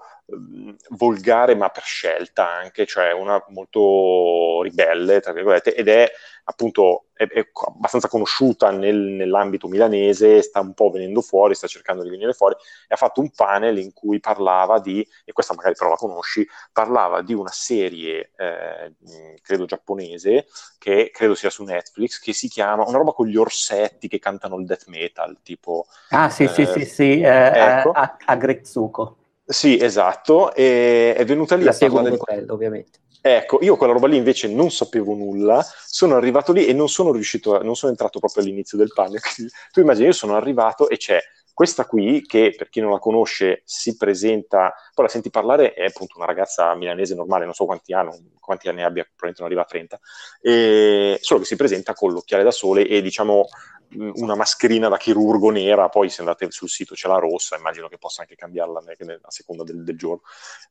[0.91, 6.11] volgare ma per scelta anche, cioè una molto ribelle, tra virgolette, ed è
[6.45, 12.03] appunto è, è abbastanza conosciuta nel- nell'ambito milanese, sta un po' venendo fuori, sta cercando
[12.03, 12.55] di venire fuori,
[12.89, 16.47] e ha fatto un panel in cui parlava di, e questa magari però la conosci,
[16.73, 18.95] parlava di una serie, eh,
[19.43, 20.47] credo giapponese,
[20.79, 24.57] che credo sia su Netflix, che si chiama una roba con gli orsetti che cantano
[24.59, 25.87] il death metal, tipo...
[26.13, 27.91] Ah, sì, sì, Eh, sì, sì, eh, ecco.
[27.93, 29.17] a, a, a Grezzuko.
[29.51, 33.01] Sì, esatto, e è venuta lì La a seguo parlare quello, ovviamente.
[33.21, 37.11] Ecco, io quella roba lì invece non sapevo nulla, sono arrivato lì e non sono
[37.11, 39.21] riuscito, a, non sono entrato proprio all'inizio del panel.
[39.73, 41.19] Tu immagini, io sono arrivato e c'è
[41.61, 45.85] questa qui che per chi non la conosce si presenta, poi la senti parlare, è
[45.85, 49.61] appunto una ragazza milanese normale, non so quanti anni, quanti anni abbia, probabilmente non arriva
[49.61, 50.01] a 30,
[50.41, 53.45] e, solo che si presenta con l'occhiale da sole e diciamo
[53.91, 57.99] una mascherina da chirurgo nera, poi se andate sul sito c'è la rossa, immagino che
[57.99, 58.83] possa anche cambiarla
[59.21, 60.23] a seconda del, del giorno,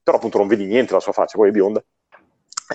[0.02, 1.84] però appunto non vedi niente la sua faccia, poi è bionda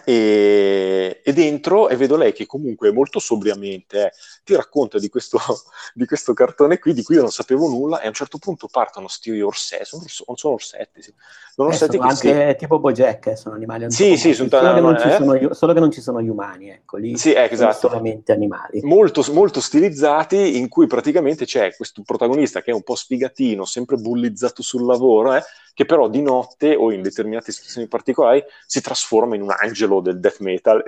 [0.02, 5.38] e, e, dentro e vedo lei che comunque molto sobriamente eh, ti racconta di questo,
[5.94, 8.66] di questo, cartone qui di cui io non sapevo nulla e a un certo punto
[8.66, 11.14] partono sti orsetti sono, sono orsetti sì.
[11.54, 12.56] sono, eh, sono anche si...
[12.56, 15.80] tipo Bojack eh, sono animali sì, sì, sono solo, che non ci sono, solo che
[15.80, 17.88] non ci sono gli umani ecco lì sì, eh, esatto.
[17.88, 22.96] solamente animali molto, molto stilizzati in cui praticamente c'è questo protagonista che è un po'
[22.96, 25.42] sfigatino sempre bullizzato sul lavoro eh,
[25.74, 30.20] che però di notte o in determinate situazioni particolari si trasforma in un angelo del
[30.20, 30.82] death metal.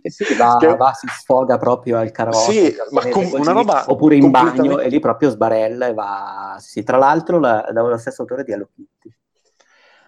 [0.00, 0.76] e sì, va, che...
[0.76, 2.52] va, si sfoga proprio al karaoke.
[2.52, 6.56] Sì, ma com- una roba oppure in bagno e lì proprio sbarella e va...
[6.60, 9.12] Sì, tra l'altro la, dallo stesso autore di Hello Kitty.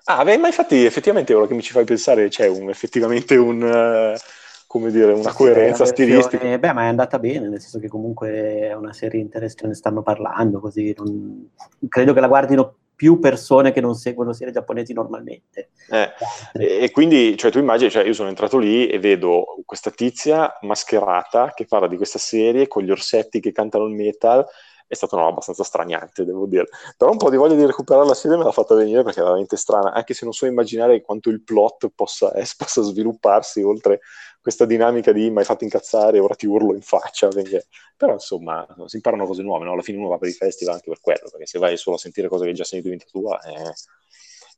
[0.05, 3.63] Ah, beh, ma infatti effettivamente ora che mi ci fai pensare c'è un, effettivamente un...
[3.63, 6.59] Uh, come dire, una coerenza stilistica.
[6.59, 10.03] Beh, ma è andata bene, nel senso che comunque è una serie interessante, ne stanno
[10.03, 11.49] parlando, così non...
[11.89, 15.71] credo che la guardino più persone che non seguono serie giapponesi normalmente.
[15.91, 16.13] Eh,
[16.53, 21.53] e, quindi, cioè, tu immagini, cioè, io sono entrato lì e vedo questa tizia mascherata
[21.55, 24.45] che parla di questa serie con gli orsetti che cantano il metal.
[24.87, 26.67] È stata una abbastanza straniante, devo dire.
[26.97, 29.25] Però un po' di voglia di recuperare la serie me l'ha fatta venire perché è
[29.25, 34.01] veramente strana, anche se non so immaginare quanto il plot possa, possa svilupparsi oltre
[34.45, 37.29] questa dinamica di mi hai fatto incazzare, ora ti urlo in faccia.
[37.29, 37.67] Perché...
[37.97, 39.73] Però insomma, si imparano cose nuove, no?
[39.73, 41.99] alla fine uno va per i festival anche per quello, perché se vai solo a
[41.99, 43.73] sentire cose che già in vita tua, eh,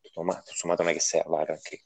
[0.03, 1.85] insomma, sommato non è che serva anche.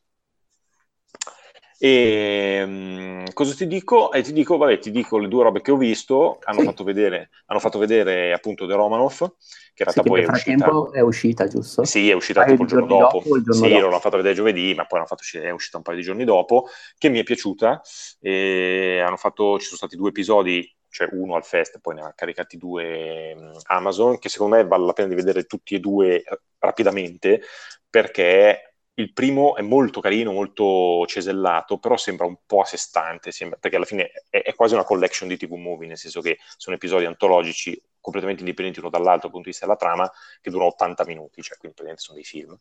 [1.83, 4.13] E um, cosa ti dico?
[4.13, 6.39] Eh, ti dico, vabbè, ti dico le due robe che ho visto.
[6.43, 6.67] Hanno, sì.
[6.67, 10.91] fatto, vedere, hanno fatto vedere appunto The Romanov, che in realtà sì, poi è uscita.
[10.93, 11.85] è uscita, giusto?
[11.85, 13.19] Sì, è uscita tipo il giorno, dopo.
[13.21, 13.87] dopo il giorno sì, dopo.
[13.87, 16.67] l'hanno fatto vedere giovedì, ma poi l'hanno fatto, è uscita un paio di giorni dopo,
[16.99, 17.81] che mi è piaciuta.
[18.21, 22.13] E hanno fatto, ci sono stati due episodi cioè uno al fest, poi ne ha
[22.15, 26.23] caricati due um, Amazon, che secondo me vale la pena di vedere tutti e due
[26.59, 27.41] rapidamente,
[27.89, 28.70] perché
[29.01, 33.59] il primo è molto carino, molto cesellato, però sembra un po' a sé stante, sembra,
[33.59, 36.77] perché alla fine è, è, quasi una collection di TV movie, nel senso che sono
[36.77, 40.11] episodi antologici completamente indipendenti uno dall'altro dal punto di vista della trama,
[40.41, 42.57] che durano 80 minuti, cioè quindi praticamente sono dei film.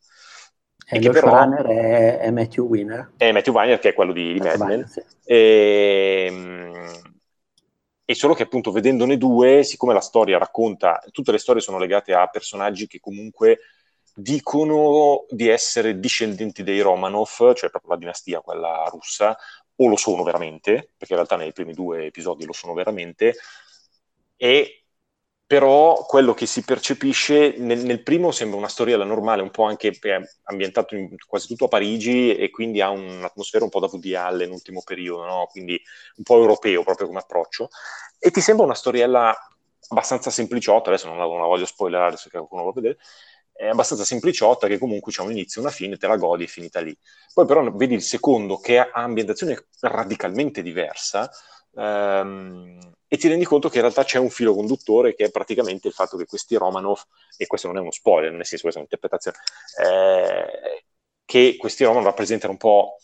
[0.92, 3.14] E, e che però è, è, Matthew Winner.
[3.18, 4.88] È Matthew Winner, che è quello di, di Mad Men.
[4.88, 5.04] Sì.
[5.24, 7.18] E, ehm,
[8.06, 12.14] e solo che appunto vedendone due, siccome la storia racconta, tutte le storie sono legate
[12.14, 13.60] a personaggi che comunque
[14.16, 19.38] dicono di essere discendenti dei Romanov, cioè proprio la dinastia, quella russa,
[19.76, 23.36] o lo sono veramente, perché in realtà nei primi due episodi lo sono veramente,
[24.36, 24.80] e
[25.50, 29.98] però quello che si percepisce nel, nel primo sembra una storiella normale, un po' anche
[30.44, 34.42] ambientato in, quasi tutto a Parigi e quindi ha un'atmosfera un po' da Woody Allen
[34.42, 35.48] nell'ultimo periodo, no?
[35.50, 35.82] quindi
[36.18, 37.70] un po' europeo proprio come approccio,
[38.20, 39.36] e ti sembra una storiella
[39.88, 43.00] abbastanza sempliciotta, adesso non la, non la voglio spoilerare se qualcuno vuole vedere,
[43.60, 46.80] è abbastanza sempliciotta che comunque c'è un inizio una fine, te la godi e finita
[46.80, 46.98] lì.
[47.34, 51.30] Poi però vedi il secondo che ha ambientazione radicalmente diversa
[51.76, 55.90] ehm, e ti rendi conto che in realtà c'è un filo conduttore che è praticamente
[55.90, 57.02] il fatto che questi Romanov,
[57.36, 59.38] e questo non è uno spoiler, nel senso questa è un'interpretazione,
[59.84, 60.86] eh,
[61.26, 62.96] che questi Romanov rappresentano un po'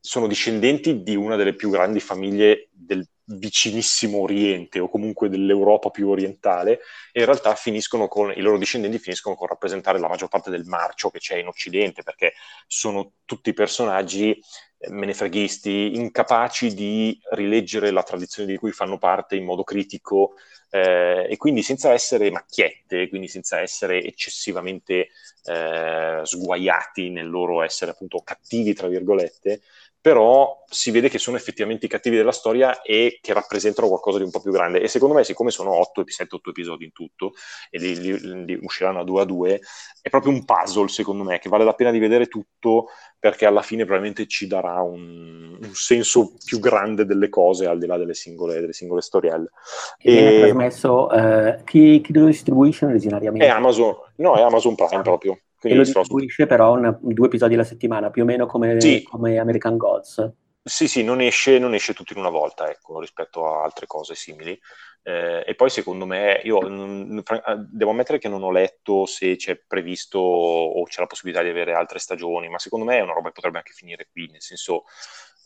[0.00, 6.08] sono discendenti di una delle più grandi famiglie del vicinissimo Oriente o comunque dell'Europa più
[6.08, 6.80] orientale
[7.12, 10.64] e in realtà finiscono con i loro discendenti finiscono con rappresentare la maggior parte del
[10.64, 12.34] marcio che c'è in Occidente perché
[12.66, 14.38] sono tutti personaggi
[14.78, 20.34] eh, menefreghisti, incapaci di rileggere la tradizione di cui fanno parte in modo critico
[20.70, 25.08] eh, e quindi senza essere macchiette, quindi senza essere eccessivamente
[25.44, 29.62] eh, sguaiati nel loro essere appunto cattivi, tra virgolette,
[30.04, 34.24] però si vede che sono effettivamente i cattivi della storia e che rappresentano qualcosa di
[34.24, 34.82] un po' più grande.
[34.82, 37.32] E secondo me, siccome sono 8, 7, 8 episodi in tutto,
[37.70, 39.60] e li, li, li usciranno a due a due,
[40.02, 42.88] è proprio un puzzle, secondo me, che vale la pena di vedere tutto,
[43.18, 47.86] perché alla fine probabilmente ci darà un, un senso più grande delle cose, al di
[47.86, 49.48] là delle singole, delle singole storielle.
[49.96, 53.46] E, e viene trasmesso, eh, chi, chi lo distribuisce originariamente?
[53.46, 55.38] È Amazon, no, è Amazon Prime proprio.
[55.64, 59.02] Quindi e lo distribuisce però una, due episodi alla settimana, più o meno come, sì.
[59.02, 60.32] come American Gods.
[60.62, 64.14] Sì, sì, non esce, non esce, tutto in una volta, ecco, rispetto a altre cose
[64.14, 64.58] simili.
[65.02, 67.22] Eh, e poi secondo me, io mh,
[67.70, 71.74] devo ammettere che non ho letto se c'è previsto o c'è la possibilità di avere
[71.74, 74.84] altre stagioni, ma secondo me è una roba che potrebbe anche finire qui, nel senso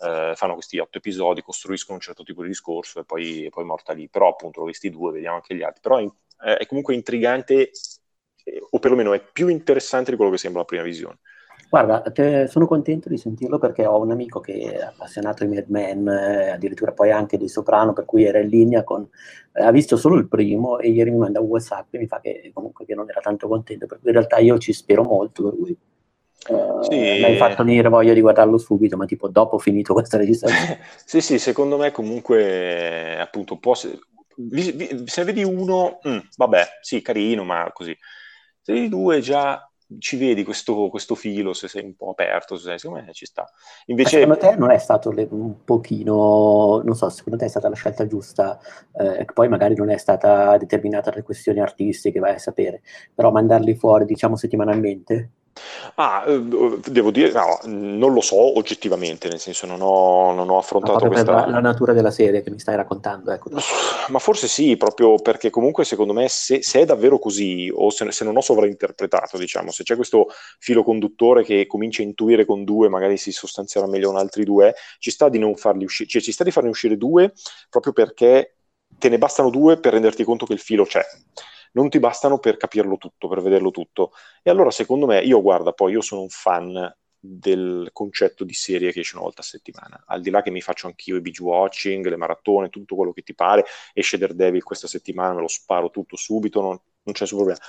[0.05, 3.65] eh, fanno questi otto episodi, costruiscono un certo tipo di discorso e poi, e poi
[3.65, 4.09] morta lì.
[4.09, 5.81] Però appunto l'ho visti due, vediamo anche gli altri.
[5.81, 7.71] Però è, è comunque intrigante
[8.71, 11.19] o perlomeno è più interessante di quello che sembra la prima visione.
[11.71, 15.67] Guarda, te, sono contento di sentirlo perché ho un amico che è appassionato di Mad
[15.69, 19.07] Men, eh, addirittura poi anche di Soprano, per cui era in linea con...
[19.53, 22.21] Eh, ha visto solo il primo e ieri mi manda un WhatsApp e mi fa
[22.21, 25.43] che comunque che non era tanto contento, per cui in realtà io ci spero molto
[25.43, 25.77] per lui.
[26.49, 26.97] Uh, Sì.
[26.97, 30.79] Mi hai fatto venire voglia di guardarlo subito, ma tipo dopo finito questa registrazione.
[31.05, 33.99] sì, sì, secondo me comunque eh, appunto può se,
[34.37, 37.97] vi- vi- se vedi uno, mm, vabbè, sì, carino, ma così.
[38.69, 39.63] Se vedi due già
[39.99, 43.25] ci vedi questo, questo filo, se sei un po' aperto, se sei- secondo me ci
[43.25, 43.51] sta.
[43.87, 47.71] Invece, secondo te non è stato le- un pochino, non so, secondo te è stata
[47.71, 48.59] la scelta giusta,
[48.93, 52.83] eh, poi magari non è stata determinata dalle questioni artistiche, vai a sapere,
[53.15, 55.31] però mandarli fuori, diciamo, settimanalmente?
[55.97, 56.41] Ah, eh,
[56.87, 61.09] devo dire, no, non lo so oggettivamente, nel senso non ho, non ho affrontato per
[61.09, 61.33] questa...
[61.33, 63.51] la, la natura della serie che mi stai raccontando, ecco.
[64.09, 68.11] Ma forse sì, proprio perché comunque secondo me se, se è davvero così, o se,
[68.11, 72.65] se non ho sovrainterpretato, diciamo, se c'è questo filo conduttore che comincia a intuire con
[72.65, 76.23] due, magari si sostanzierà meglio con altri due, ci sta di non farli uscire, cioè
[76.23, 77.33] ci sta di farne uscire due
[77.69, 78.55] proprio perché
[78.99, 81.05] te ne bastano due per renderti conto che il filo c'è.
[81.73, 84.13] Non ti bastano per capirlo tutto, per vederlo tutto.
[84.43, 88.93] E allora, secondo me, io guarda, poi io sono un fan del concetto di serie
[88.93, 90.05] che esce una volta a settimana.
[90.07, 93.23] Al di là che mi faccio anch'io i binge watching, le maratone, tutto quello che
[93.23, 97.39] ti pare, esce Daredevil questa settimana, me lo sparo tutto subito, non, non c'è nessun
[97.39, 97.61] problema.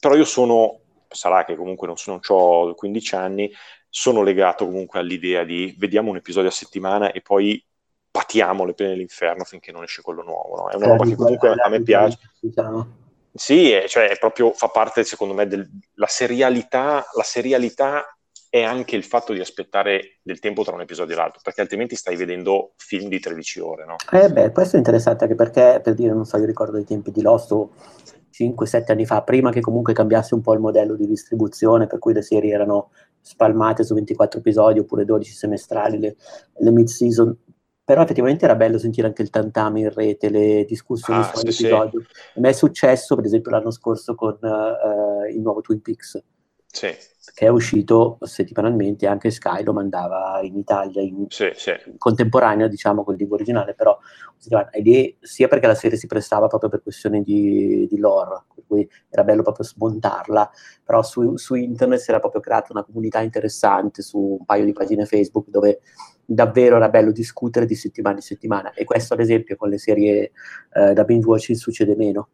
[0.00, 3.50] Però io sono, sarà che comunque non, sono, non ho 15 anni,
[3.88, 7.64] sono legato comunque all'idea di vediamo un episodio a settimana e poi
[8.10, 10.56] patiamo le pene dell'inferno finché non esce quello nuovo.
[10.56, 10.68] No?
[10.70, 12.18] È una roba che comunque a me piace.
[12.40, 13.06] Diciamo.
[13.38, 15.66] Sì, è- cioè è proprio, fa parte secondo me della
[16.06, 18.04] serialità, la serialità
[18.50, 21.96] è anche il fatto di aspettare del tempo tra un episodio e l'altro, perché altrimenti
[21.96, 23.96] stai vedendo film di 13 ore, no?
[24.10, 27.10] Eh beh, questo è interessante anche perché, per dire, non so, io ricordo i tempi
[27.10, 27.54] di Lost,
[28.30, 32.12] 5-7 anni fa, prima che comunque cambiasse un po' il modello di distribuzione, per cui
[32.14, 36.16] le serie erano spalmate su 24 episodi oppure 12 semestrali, le,
[36.56, 37.36] le mid-season.
[37.88, 41.44] Però effettivamente era bello sentire anche il tantame in rete, le discussioni Ah, su sì,
[41.44, 41.64] ogni sì.
[41.64, 42.00] episodio.
[42.34, 46.22] A me è successo, per esempio, l'anno scorso con eh, il nuovo Twin Peaks,
[46.66, 46.94] Sì,
[47.32, 51.72] che è uscito settimanalmente, anche Sky lo mandava in Italia in sì, sì.
[51.96, 53.98] contemporanea, diciamo, col libro originale, però
[54.70, 58.64] ed è sia perché la serie si prestava proprio per questioni di, di lore, per
[58.66, 60.50] cui era bello proprio smontarla,
[60.84, 64.74] però su, su internet si era proprio creata una comunità interessante su un paio di
[64.74, 65.80] pagine Facebook dove
[66.30, 70.32] davvero era bello discutere di settimana in settimana e questo ad esempio con le serie
[70.74, 72.28] eh, da binge watching succede meno.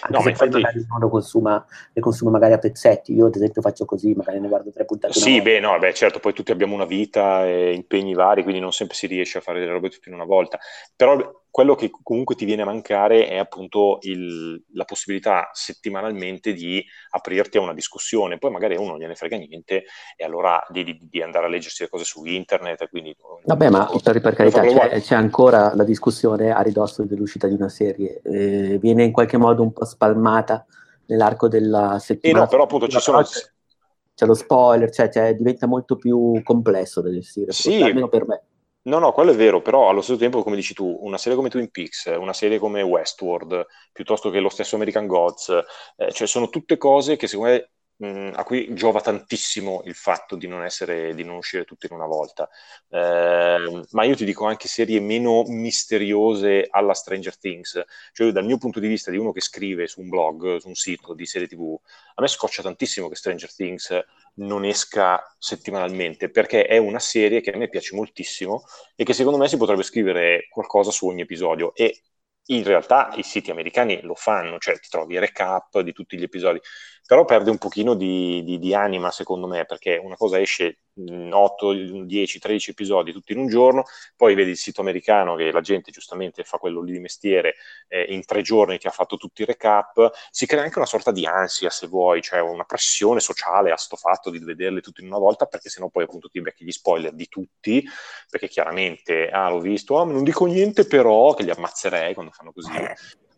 [0.00, 3.60] Anche No, se infatti- magari uno consuma, le consuma magari a pezzetti, io ad esempio
[3.62, 5.12] faccio così, magari ne guardo tre puntate.
[5.12, 8.72] Sì, beh, no, beh, certo, poi tutti abbiamo una vita e impegni vari, quindi non
[8.72, 10.58] sempre si riesce a fare delle robe tutte in una volta.
[10.96, 16.84] Però quello che comunque ti viene a mancare è appunto il- la possibilità settimanalmente di
[17.12, 18.36] aprirti a una discussione.
[18.36, 19.84] Poi magari uno non gliene frega niente
[20.16, 22.86] e allora di, di- di andare a leggersi le cose su internet.
[22.90, 23.16] Quindi,
[23.46, 27.70] Vabbè, ma per, per carità, c'è, c'è ancora la discussione a ridosso dell'uscita di una
[27.70, 28.20] serie.
[28.22, 30.66] Eh, viene in qualche modo un po' spalmata
[31.06, 32.44] nell'arco della settimana.
[32.44, 33.22] no, però appunto ci sono...
[33.22, 37.80] C'è, lo spoiler, cioè, cioè, diventa molto più complesso da gestire, Sì.
[37.82, 38.42] almeno per me.
[38.86, 41.48] No, no, quello è vero, però allo stesso tempo, come dici tu, una serie come
[41.48, 45.48] Twin Peaks, una serie come Westworld, piuttosto che lo stesso American Gods,
[45.96, 50.36] eh, cioè sono tutte cose che secondo me mh, a cui giova tantissimo il fatto
[50.36, 52.48] di non essere, di non uscire tutte in una volta.
[52.88, 57.82] Eh, ma io ti dico anche serie meno misteriose alla Stranger Things,
[58.12, 60.74] cioè dal mio punto di vista di uno che scrive su un blog, su un
[60.74, 61.78] sito di serie TV,
[62.14, 64.04] a me scoccia tantissimo che Stranger Things
[64.34, 69.38] non esca settimanalmente, perché è una serie che a me piace moltissimo e che secondo
[69.38, 71.74] me si potrebbe scrivere qualcosa su ogni episodio.
[71.74, 72.02] E
[72.48, 76.60] in realtà i siti americani lo fanno, cioè ti trovi recap di tutti gli episodi,
[77.06, 81.30] però perde un pochino di, di, di anima secondo me, perché una cosa esce mh,
[81.32, 83.84] 8, 10, 13 episodi tutti in un giorno,
[84.16, 87.54] poi vedi il sito americano che la gente giustamente fa quello lì di mestiere,
[87.86, 91.12] eh, in tre giorni ti ha fatto tutti i recap, si crea anche una sorta
[91.12, 95.06] di ansia se vuoi, cioè una pressione sociale a sto fatto di vederle tutte in
[95.06, 97.86] una volta, perché sennò poi appunto ti becchi gli spoiler di tutti,
[98.28, 102.52] perché chiaramente, ah l'ho visto, ah non dico niente però, che li ammazzerei quando fanno
[102.52, 102.72] così.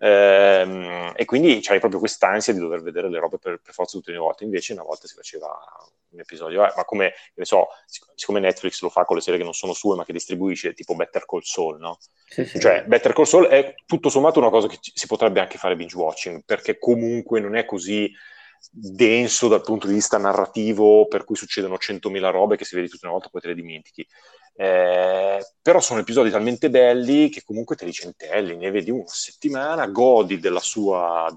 [0.00, 4.12] Ehm, e quindi c'hai proprio quest'ansia di dover vedere le robe per, per forza tutte
[4.12, 4.44] le volte.
[4.44, 5.48] Invece una volta si faceva
[6.10, 9.38] un episodio, eh, ma come ne so, sic- siccome Netflix lo fa con le serie
[9.38, 11.98] che non sono sue, ma che distribuisce, tipo Better Call Saul, no?
[12.26, 12.60] Sì, sì.
[12.60, 15.76] Cioè, Better Call Saul è tutto sommato una cosa che ci- si potrebbe anche fare
[15.76, 18.10] binge watching, perché comunque non è così
[18.70, 23.04] denso dal punto di vista narrativo, per cui succedono 100.000 robe che se vedi tutte
[23.06, 24.06] una volta poi te le dimentichi.
[24.60, 29.86] Eh, però sono episodi talmente belli che comunque te li centelli, ne vedi una settimana,
[29.86, 31.32] godi della sua,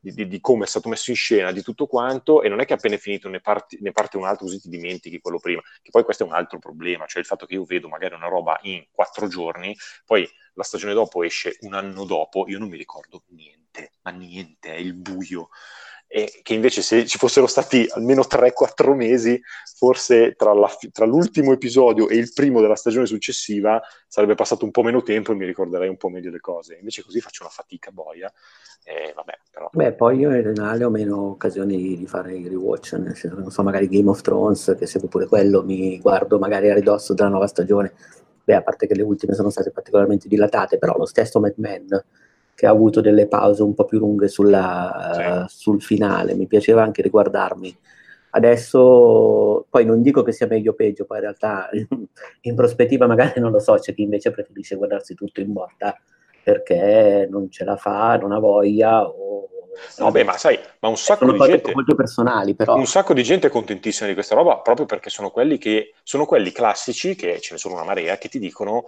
[0.00, 2.64] di, di- di come è stato messo in scena, di tutto quanto, e non è
[2.64, 5.60] che appena è finito ne, parti- ne parte un altro così ti dimentichi quello prima,
[5.82, 8.28] che poi questo è un altro problema, cioè il fatto che io vedo magari una
[8.28, 12.76] roba in quattro giorni, poi la stagione dopo esce un anno dopo, io non mi
[12.76, 15.48] ricordo niente, ma niente, è il buio.
[16.16, 19.40] E che invece se ci fossero stati almeno 3-4 mesi,
[19.76, 24.70] forse tra, la, tra, l'ultimo episodio e il primo della stagione successiva sarebbe passato un
[24.70, 26.76] po' meno tempo e mi ricorderei un po' meglio le cose.
[26.76, 28.32] Invece così faccio una fatica boia.
[28.84, 29.68] E vabbè, però...
[29.72, 33.50] Beh, poi io in generale ho meno occasioni di fare i rewatch, nel senso, non
[33.50, 37.28] so, magari Game of Thrones, che seguo pure quello, mi guardo magari a ridosso della
[37.28, 37.92] nuova stagione.
[38.44, 42.04] Beh, a parte che le ultime sono state particolarmente dilatate, però lo stesso Mad Men
[42.54, 45.56] che ha avuto delle pause un po' più lunghe sulla, sì.
[45.56, 47.76] sul finale, mi piaceva anche riguardarmi.
[48.30, 51.68] Adesso poi non dico che sia meglio o peggio, poi in realtà
[52.42, 55.96] in prospettiva magari non lo so, c'è chi invece preferisce guardarsi tutto in botta
[56.42, 59.48] perché non ce la fa, non ha voglia o
[59.98, 62.76] No, beh, ma sai, ma un sacco di gente molto personali, però.
[62.76, 66.26] Un sacco di gente è contentissima di questa roba proprio perché sono quelli che sono
[66.26, 68.84] quelli classici che ce ne sono una marea che ti dicono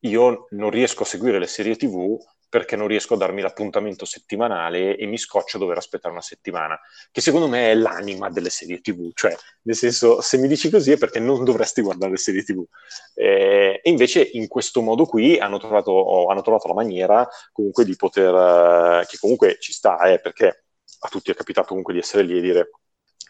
[0.00, 2.16] io non riesco a seguire le serie TV
[2.50, 6.78] perché non riesco a darmi l'appuntamento settimanale e mi scoccio a dover aspettare una settimana,
[7.12, 10.90] che secondo me è l'anima delle serie TV, cioè nel senso se mi dici così
[10.90, 12.64] è perché non dovresti guardare le serie TV.
[13.14, 17.94] Eh, e invece in questo modo qui hanno trovato, hanno trovato la maniera comunque di
[17.94, 18.34] poter,
[19.02, 20.64] eh, che comunque ci sta, eh, perché
[21.02, 22.70] a tutti è capitato comunque di essere lì e dire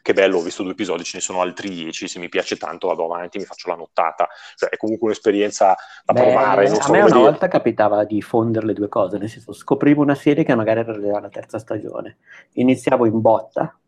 [0.03, 2.88] che bello, ho visto due episodi, ce ne sono altri dieci, se mi piace tanto
[2.88, 6.66] vado avanti, mi faccio la nottata, cioè è comunque un'esperienza da Beh, provare.
[6.68, 7.18] a so me una dire.
[7.18, 11.20] volta capitava di fondere le due cose, nel senso scoprivo una serie che magari era
[11.20, 12.18] la terza stagione,
[12.53, 13.78] iniziavo in botta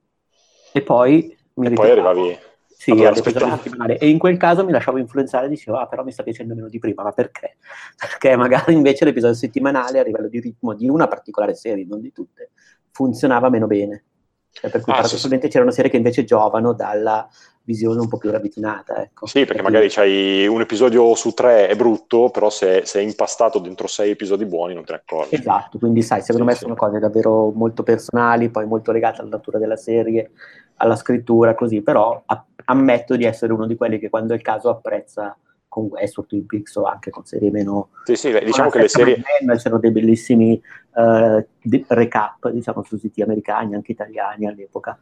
[0.72, 2.38] e poi mi e poi arrivavi...
[2.82, 6.52] Sì, e in quel caso mi lasciavo influenzare e dicevo, ah, però mi sta piacendo
[6.56, 7.58] meno di prima, ma perché?
[7.96, 12.10] Perché magari invece l'episodio settimanale a livello di ritmo di una particolare serie, non di
[12.10, 12.50] tutte,
[12.90, 14.06] funzionava meno bene.
[14.52, 17.26] Cioè, per cui ah, paradossalmente sì, c'erano serie che invece giovano dalla
[17.64, 19.00] visione un po' più ravvicinata.
[19.00, 19.26] Ecco.
[19.26, 23.58] Sì, perché magari c'hai un episodio su tre è brutto, però se, se, è impastato
[23.58, 25.34] dentro sei episodi buoni non te ne accorgi.
[25.34, 26.60] Esatto, quindi sai, secondo sì, me sì.
[26.60, 30.32] sono cose davvero molto personali, poi molto legate alla natura della serie,
[30.76, 34.42] alla scrittura, così, però a- ammetto di essere uno di quelli che quando è il
[34.42, 35.36] caso apprezza
[35.72, 37.92] con Westworld, Twin Peaks o anche con serie meno...
[38.04, 39.22] Sì, sì, diciamo che le serie...
[39.56, 40.60] C'erano dei bellissimi
[40.96, 41.42] uh,
[41.86, 44.98] recap, diciamo, su siti americani, anche italiani all'epoca.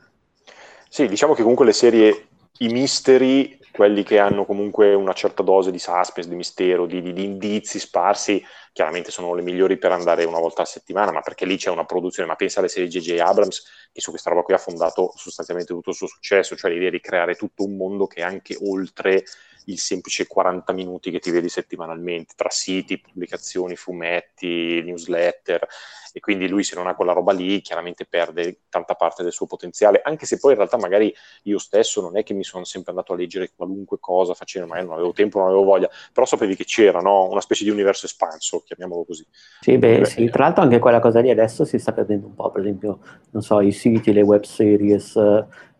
[0.88, 5.72] Sì, diciamo che comunque le serie, i misteri, quelli che hanno comunque una certa dose
[5.72, 8.40] di suspense, di mistero, di, di, di indizi sparsi,
[8.72, 11.84] chiaramente sono le migliori per andare una volta a settimana, ma perché lì c'è una
[11.84, 13.18] produzione, ma pensa alle serie J.J.
[13.18, 16.90] Abrams, che su questa roba qui ha fondato sostanzialmente tutto il suo successo, cioè l'idea
[16.90, 19.24] di creare tutto un mondo che è anche oltre
[19.66, 25.66] il semplice 40 minuti che ti vedi settimanalmente tra siti, pubblicazioni, fumetti, newsletter
[26.12, 29.46] e quindi lui se non ha quella roba lì chiaramente perde tanta parte del suo
[29.46, 32.90] potenziale, anche se poi in realtà magari io stesso non è che mi sono sempre
[32.90, 36.56] andato a leggere qualunque cosa facendo, magari non avevo tempo, non avevo voglia, però sapevi
[36.56, 37.28] che c'era no?
[37.28, 39.24] una specie di universo espanso, chiamiamolo così.
[39.61, 42.50] Sì, beh, sì, tra l'altro anche quella cosa lì adesso si sta perdendo un po',
[42.50, 43.00] per esempio,
[43.30, 45.12] non so, i siti, le web series,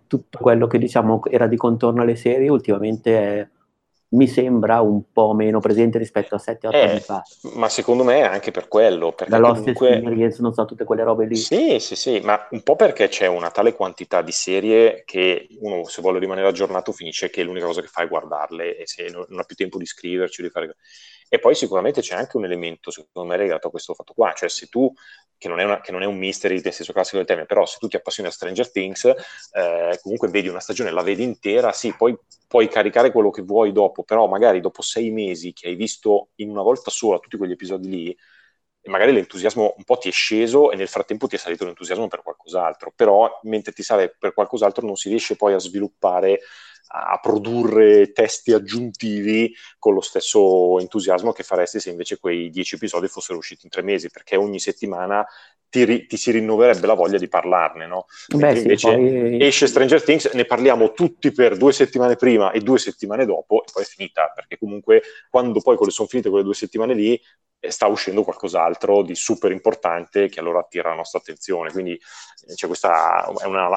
[0.07, 3.49] tutto quello che diciamo era di contorno alle serie ultimamente è
[4.11, 7.23] mi sembra un po' meno presente rispetto a 7-8 eh, anni fa.
[7.55, 9.13] Ma secondo me è anche per quello.
[9.13, 9.97] Perché Lost comunque...
[9.97, 11.37] Experience, non so, tutte quelle robe lì.
[11.37, 15.85] Sì, sì, sì, ma un po' perché c'è una tale quantità di serie che uno,
[15.85, 19.39] se vuole rimanere aggiornato, finisce che l'unica cosa che fa è guardarle e se non,
[19.39, 20.77] ha più tempo di scriverci o di fare...
[21.33, 24.49] E poi sicuramente c'è anche un elemento, secondo me, legato a questo fatto qua, cioè
[24.49, 24.93] se tu
[25.39, 27.79] che non, una, che non, è un mystery nel senso classico del termine, però se
[27.79, 31.95] tu ti appassioni a Stranger Things, eh, comunque vedi una stagione, la vedi intera, sì,
[31.97, 32.19] poi
[32.49, 36.51] puoi caricare quello che vuoi dopo, però magari dopo sei mesi che hai visto in
[36.51, 38.17] una volta sola tutti quegli episodi lì,
[38.87, 42.23] magari l'entusiasmo un po' ti è sceso e nel frattempo ti è salito l'entusiasmo per
[42.23, 46.41] qualcos'altro, però mentre ti sale per qualcos'altro non si riesce poi a sviluppare
[46.89, 53.07] a produrre testi aggiuntivi con lo stesso entusiasmo che faresti se invece quei dieci episodi
[53.07, 55.25] fossero usciti in tre mesi, perché ogni settimana
[55.71, 58.07] ti, ri- ti si rinnoverebbe la voglia di parlarne, no?
[58.35, 59.43] Beh, sì, invece poi...
[59.43, 63.71] esce Stranger Things, ne parliamo tutti per due settimane prima e due settimane dopo e
[63.73, 67.21] poi è finita, perché comunque quando poi sono finite quelle due settimane lì
[67.69, 71.71] sta uscendo qualcos'altro di super importante che allora attira la nostra attenzione.
[71.71, 73.69] Quindi eh, c'è questa è una,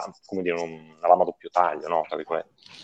[0.42, 2.04] dire, una lama a doppio taglio, no?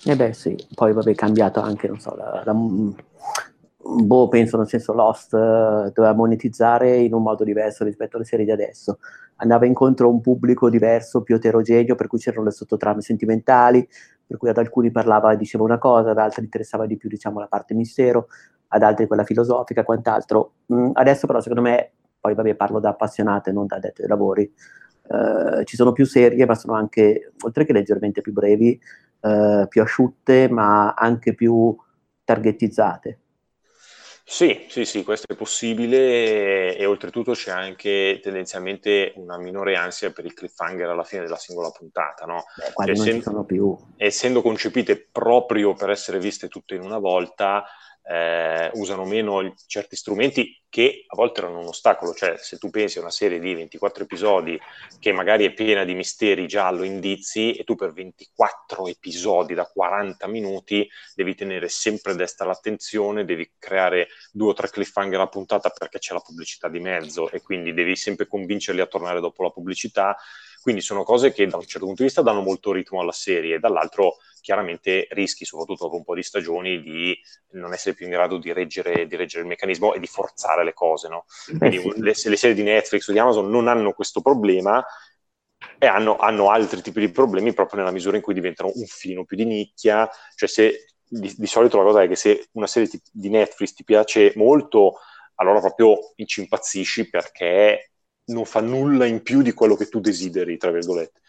[0.06, 4.68] Eh beh sì, poi vabbè è cambiato anche, non so, la, la, boh, penso nel
[4.68, 9.00] senso Lost uh, doveva monetizzare in un modo diverso rispetto alle serie di adesso.
[9.38, 13.88] Andava incontro a un pubblico diverso, più eterogeneo, per cui c'erano le sottotrame sentimentali,
[14.28, 17.40] per cui ad alcuni parlava e diceva una cosa, ad altri interessava di più diciamo
[17.40, 18.28] la parte mistero,
[18.70, 20.54] ad altri quella filosofica, quant'altro.
[20.74, 24.52] Mm, adesso però secondo me, poi vabbè parlo da appassionate, non da addetto ai lavori,
[25.08, 28.80] uh, ci sono più serie, ma sono anche, oltre che leggermente più brevi,
[29.22, 31.76] uh, più asciutte, ma anche più
[32.24, 33.20] targetizzate.
[34.32, 40.12] Sì, sì, sì, questo è possibile e, e oltretutto c'è anche tendenzialmente una minore ansia
[40.12, 42.44] per il cliffhanger alla fine della singola puntata, no?
[42.78, 43.76] Beh, cioè, più.
[43.98, 47.66] Essendo concepite proprio per essere viste tutte in una volta,
[48.04, 53.00] eh, usano meno certi strumenti che a volte erano un ostacolo, cioè se tu pensi
[53.00, 54.60] a una serie di 24 episodi
[55.00, 60.28] che magari è piena di misteri, giallo, indizi e tu per 24 episodi da 40
[60.28, 65.98] minuti devi tenere sempre destra l'attenzione, devi creare due o tre cliffhanger a puntata perché
[65.98, 70.16] c'è la pubblicità di mezzo e quindi devi sempre convincerli a tornare dopo la pubblicità,
[70.62, 73.56] quindi sono cose che da un certo punto di vista danno molto ritmo alla serie
[73.56, 77.18] e dall'altro chiaramente rischi, soprattutto dopo un po' di stagioni, di
[77.52, 80.74] non essere più in grado di reggere, di reggere il meccanismo e di forzare le
[80.74, 81.08] cose.
[81.08, 81.26] No?
[81.58, 81.94] Quindi sì.
[82.02, 84.84] le, le, serie di Netflix o di Amazon non hanno questo problema
[85.78, 89.26] e hanno, hanno, altri tipi di problemi proprio nella misura in cui diventano un filino
[89.26, 92.90] più di nicchia, cioè se di, di solito la cosa è che se una serie
[93.12, 95.00] di Netflix ti piace molto,
[95.36, 97.89] allora proprio ci impazzisci perché
[98.30, 101.20] non fa nulla in più di quello che tu desideri, tra virgolette.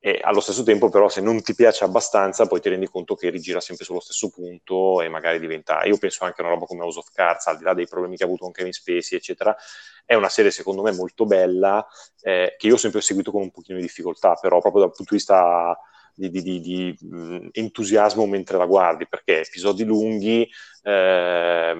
[0.00, 3.30] E allo stesso tempo, però, se non ti piace abbastanza, poi ti rendi conto che
[3.30, 5.82] rigira sempre sullo stesso punto e magari diventa.
[5.84, 8.16] Io penso anche a una roba come House of Cards, al di là dei problemi
[8.16, 9.56] che ha avuto con Kevin Spacey, eccetera.
[10.04, 11.84] È una serie, secondo me, molto bella,
[12.22, 15.12] eh, che io ho sempre seguito con un pochino di difficoltà, però, proprio dal punto
[15.12, 15.76] di vista
[16.14, 20.48] di, di, di, di mh, entusiasmo mentre la guardi, perché episodi lunghi.
[20.82, 21.74] Eh,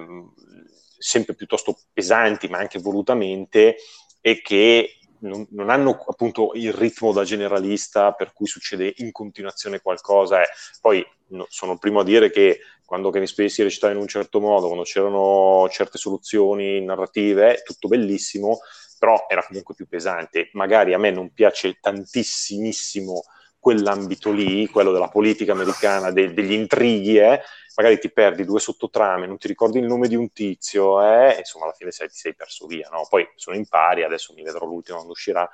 [0.99, 3.77] sempre piuttosto pesanti, ma anche volutamente,
[4.21, 9.81] e che non, non, hanno appunto il ritmo da generalista per cui succede in continuazione
[9.81, 10.41] qualcosa.
[10.41, 10.47] Eh.
[10.81, 14.39] Poi no, sono il primo a dire che quando Kenny Spacey recitava in un certo
[14.39, 18.59] modo, quando c'erano certe soluzioni narrative, tutto bellissimo,
[18.97, 20.49] però era comunque più pesante.
[20.53, 23.23] Magari a me non piace tantissimissimo
[23.69, 27.39] quell'ambito lì, quello della politica americana, de- degli intrighi, eh,
[27.75, 31.65] magari ti perdi due sottotrame, non ti ricordi il nome di un tizio, eh, insomma
[31.65, 33.05] alla fine sei, ti sei perso via, no?
[33.07, 35.47] Poi sono in pari, adesso mi vedrò l'ultimo quando uscirà,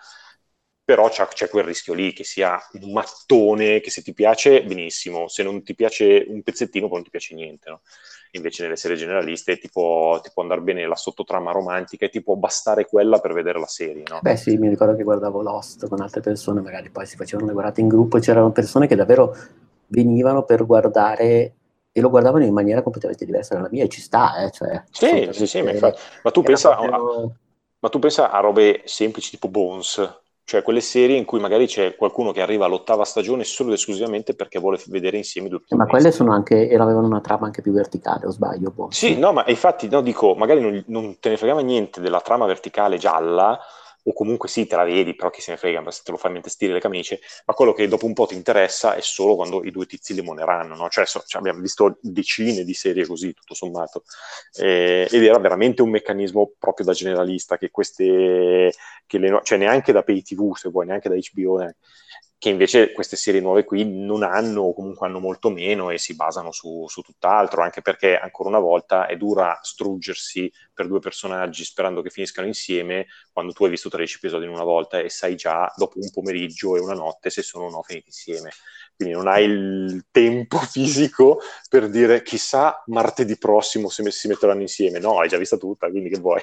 [0.86, 5.42] però c'è, quel rischio lì che sia un mattone che se ti piace benissimo, se
[5.42, 7.82] non ti piace un pezzettino poi non ti piace niente, no?
[8.32, 12.22] Invece nelle serie generaliste ti può, ti può, andare bene la sottotrama romantica e ti
[12.22, 14.20] può bastare quella per vedere la serie, no?
[14.22, 17.54] Beh sì, mi ricordo che guardavo Lost con altre persone, magari poi si facevano le
[17.54, 19.36] guardate in gruppo e c'erano persone che davvero
[19.88, 21.54] venivano per guardare
[21.92, 25.30] e lo guardavano in maniera completamente diversa dalla mia e ci sta, eh, cioè, sì,
[25.32, 27.24] sì, sì, ma, infatti, ma, tu pensa, proprio...
[27.24, 27.32] a,
[27.80, 31.96] ma tu pensa a robe semplici tipo Bones, cioè quelle serie in cui magari c'è
[31.96, 36.12] qualcuno che arriva all'ottava stagione solo ed esclusivamente perché vuole vedere insieme due Ma quelle
[36.12, 38.70] sono anche, e avevano una trama anche più verticale, o sbaglio?
[38.70, 38.96] Bones.
[38.96, 42.46] Sì, no, ma infatti, no, dico, magari non, non te ne fregava niente della trama
[42.46, 43.60] verticale gialla,
[44.08, 46.32] o comunque sì, te la vedi, però chi se ne frega, se te lo fai
[46.32, 49.64] mentre stiri le camicie, ma quello che dopo un po' ti interessa è solo quando
[49.64, 50.90] i due tizi limoneranno, no?
[50.90, 54.04] Cioè, so, cioè abbiamo visto decine di serie così, tutto sommato,
[54.60, 58.74] eh, ed era veramente un meccanismo proprio da generalista, che queste,
[59.06, 61.78] che le, cioè neanche da pay tv, se vuoi, neanche da HBO, neanche,
[62.46, 66.14] che invece queste serie nuove qui non hanno o comunque hanno molto meno e si
[66.14, 71.64] basano su, su, tutt'altro, anche perché ancora una volta è dura struggersi per due personaggi
[71.64, 75.36] sperando che finiscano insieme quando tu hai visto 13 episodi in una volta e sai
[75.36, 78.52] già dopo un pomeriggio e una notte se sono o no finiti insieme.
[78.96, 85.00] Quindi non hai il tempo fisico per dire chissà martedì prossimo se si metteranno insieme.
[85.00, 86.42] No, hai già vista tutta, quindi che vuoi.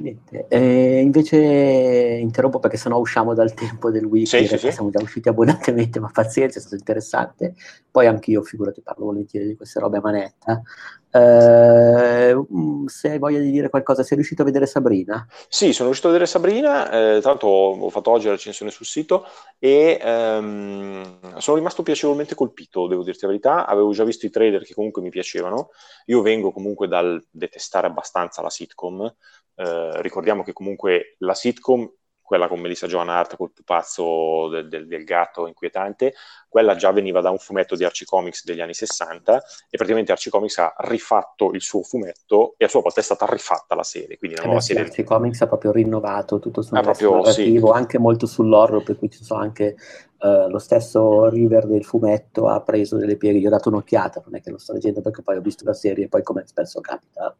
[0.00, 0.46] Niente.
[0.48, 5.28] Eh, invece interrompo perché sennò usciamo dal tempo del weekend, sì, sì, siamo già usciti
[5.28, 7.54] abbondantemente, ma pazienza, è stato interessante.
[7.90, 10.62] Poi anch'io, figurati, parlo volentieri di queste robe a manetta.
[11.10, 15.26] Eh, mm, se hai voglia di dire qualcosa, sei riuscito a vedere Sabrina?
[15.48, 18.86] Sì, sono riuscito a vedere Sabrina, eh, tra l'altro ho fatto oggi la recensione sul
[18.86, 19.24] sito
[19.58, 24.62] e ehm, sono rimasto piacevolmente colpito, devo dirti la verità, avevo già visto i trailer
[24.64, 25.70] che comunque mi piacevano,
[26.06, 29.14] io vengo comunque dal detestare abbastanza la sitcom,
[29.56, 31.90] eh, ricordiamo che comunque la sitcom
[32.28, 36.12] quella con Melissa Joan Hart col pupazzo del, del, del, gatto inquietante,
[36.46, 39.36] quella già veniva da un fumetto di Archie Comics degli anni 60
[39.70, 43.24] e praticamente Archie Comics ha rifatto il suo fumetto e a sua volta è stata
[43.24, 44.18] rifatta la serie.
[44.18, 44.82] Quindi la eh nuova beh, serie...
[44.82, 47.58] Archie Comics ha proprio rinnovato tutto il suo narrativo, sì.
[47.72, 49.76] anche molto sull'horror, per cui ci sono anche
[50.18, 54.36] uh, lo stesso River del fumetto ha preso delle pieghe, gli ho dato un'occhiata, non
[54.36, 56.78] è che lo sto leggendo perché poi ho visto la serie e poi come spesso
[56.82, 57.34] capita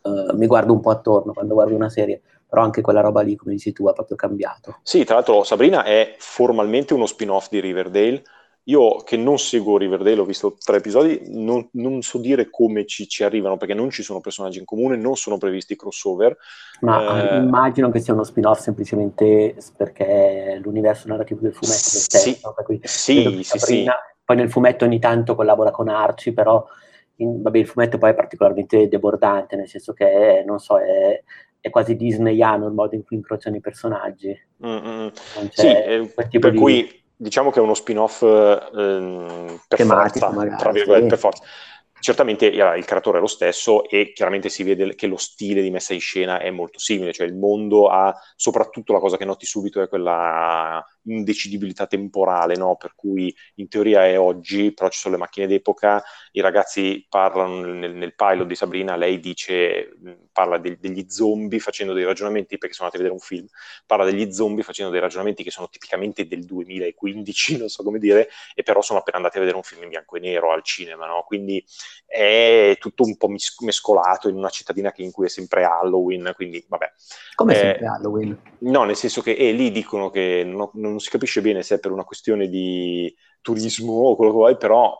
[0.00, 3.36] uh, mi guardo un po' attorno quando guardo una serie però anche quella roba lì,
[3.36, 4.78] come dici tu, ha proprio cambiato.
[4.82, 8.22] Sì, tra l'altro Sabrina è formalmente uno spin-off di Riverdale.
[8.64, 13.08] Io che non seguo Riverdale, ho visto tre episodi, non, non so dire come ci,
[13.08, 16.36] ci, arrivano, perché non ci sono personaggi in comune, non sono previsti crossover.
[16.80, 22.38] Ma eh, immagino che sia uno spin-off semplicemente perché l'universo narrativo del fumetto è sì,
[22.54, 24.18] per cui sì, sì, Sabrina, sì.
[24.24, 26.64] Poi nel fumetto ogni tanto collabora con Archie, però
[27.16, 31.22] in, vabbè, il fumetto poi è particolarmente debordante, nel senso che, non so, è,
[31.60, 34.38] è quasi disneyano il modo in cui incrociano i personaggi.
[34.64, 35.08] Mm-hmm.
[35.50, 36.58] Sì, eh, per di...
[36.58, 41.08] cui diciamo che è uno spin-off eh, per Tematico, forza, magari, tra virgolette, sì.
[41.08, 41.44] per forza.
[42.00, 45.92] Certamente il creatore è lo stesso e chiaramente si vede che lo stile di messa
[45.92, 49.82] in scena è molto simile, cioè il mondo ha soprattutto la cosa che noti subito
[49.82, 52.76] è quella indecidibilità temporale, no?
[52.76, 56.02] per cui in teoria è oggi, però ci sono le macchine d'epoca,
[56.32, 59.90] i ragazzi parlano nel, nel pilot di Sabrina, lei dice,
[60.40, 63.46] parla de, degli zombie facendo dei ragionamenti, perché sono andati a vedere un film,
[63.84, 68.28] parla degli zombie facendo dei ragionamenti che sono tipicamente del 2015, non so come dire,
[68.54, 71.06] e però sono appena andati a vedere un film in bianco e nero al cinema,
[71.06, 71.24] no?
[71.26, 71.62] quindi
[72.06, 76.90] è tutto un po' mescolato in una cittadina in cui è sempre Halloween, quindi vabbè.
[77.34, 78.42] Come Eh, sempre Halloween?
[78.58, 81.78] No, nel senso che eh, lì dicono che non, non si capisce bene se è
[81.78, 84.94] per una questione di turismo o quello che vuoi, però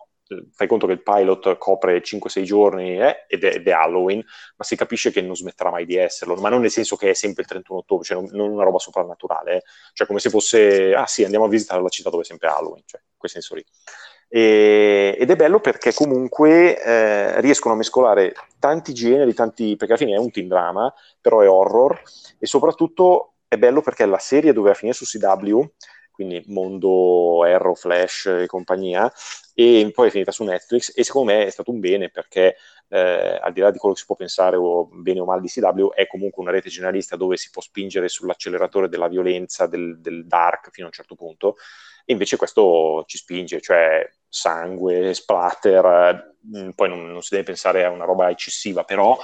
[0.53, 4.25] fai conto che il pilot copre 5-6 giorni eh, ed, è, ed è Halloween,
[4.57, 7.15] ma si capisce che non smetterà mai di esserlo, ma non nel senso che è
[7.15, 9.63] sempre il 31 ottobre, cioè non, non una roba soprannaturale, eh.
[9.93, 12.83] cioè come se fosse, ah sì, andiamo a visitare la città dove è sempre Halloween,
[12.87, 13.65] cioè in quel senso lì.
[14.33, 20.03] E- ed è bello perché comunque eh, riescono a mescolare tanti generi, tanti, perché alla
[20.03, 22.01] fine è un teen drama, però è horror,
[22.39, 25.61] e soprattutto è bello perché la serie doveva finire su CW,
[26.21, 29.11] quindi mondo Arrow, Flash e compagnia,
[29.55, 32.57] e poi è finita su Netflix e secondo me è stato un bene perché
[32.89, 35.49] eh, al di là di quello che si può pensare o bene o male di
[35.49, 40.27] CW, è comunque una rete generalista dove si può spingere sull'acceleratore della violenza, del, del
[40.27, 41.57] dark fino a un certo punto,
[42.05, 47.83] e invece questo ci spinge, cioè sangue, splatter, eh, poi non, non si deve pensare
[47.83, 49.19] a una roba eccessiva, però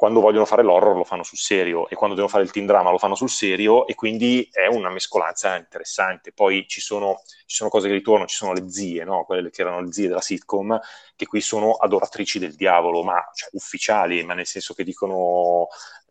[0.00, 2.90] quando vogliono fare l'horror lo fanno sul serio e quando devono fare il teen drama
[2.90, 6.32] lo fanno sul serio e quindi è una mescolanza interessante.
[6.32, 9.24] Poi ci sono, ci sono cose che ritornano, ci sono le zie, no?
[9.24, 10.80] quelle che erano le zie della sitcom,
[11.14, 15.66] che qui sono adoratrici del diavolo, ma cioè, ufficiali, ma nel senso che dicono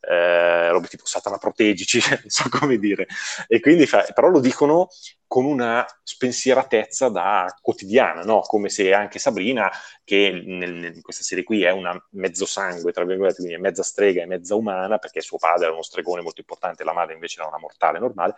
[0.10, 3.06] eh, robe tipo Satana proteggici, non so come dire.
[3.48, 4.88] E quindi fa, però lo dicono
[5.28, 8.40] con una spensieratezza da quotidiana, no?
[8.40, 9.70] come se anche Sabrina,
[10.04, 13.84] che nel, in questa serie qui è una mezzo sangue, tra virgolette, quindi è mezza
[13.84, 17.40] strega e mezza umana, perché suo padre era uno stregone molto importante, la madre invece
[17.40, 18.34] era una mortale normale,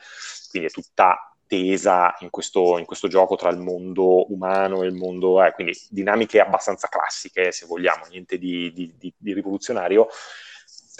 [0.49, 4.93] quindi è tutta tesa in questo, in questo gioco tra il mondo umano e il
[4.93, 10.07] mondo, eh, quindi dinamiche abbastanza classiche, se vogliamo, niente di, di, di, di rivoluzionario,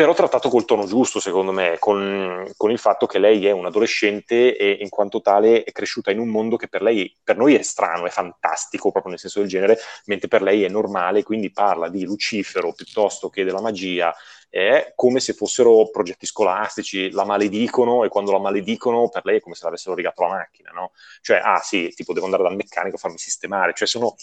[0.02, 3.68] però trattato col tono giusto, secondo me, con, con, il fatto che lei è un
[3.68, 7.54] adolescente e in quanto tale è cresciuta in un mondo che per lei, per noi
[7.54, 11.52] è strano, è fantastico, proprio nel senso del genere, mentre per lei è normale, quindi
[11.52, 14.12] parla di Lucifero piuttosto che della magia,
[14.50, 19.40] è come se fossero progetti scolastici, la maledicono e quando la maledicono per lei è
[19.40, 20.94] come se l'avessero rigato la macchina, no?
[21.22, 24.16] Cioè, ah sì, tipo devo andare dal meccanico a farmi sistemare, cioè sono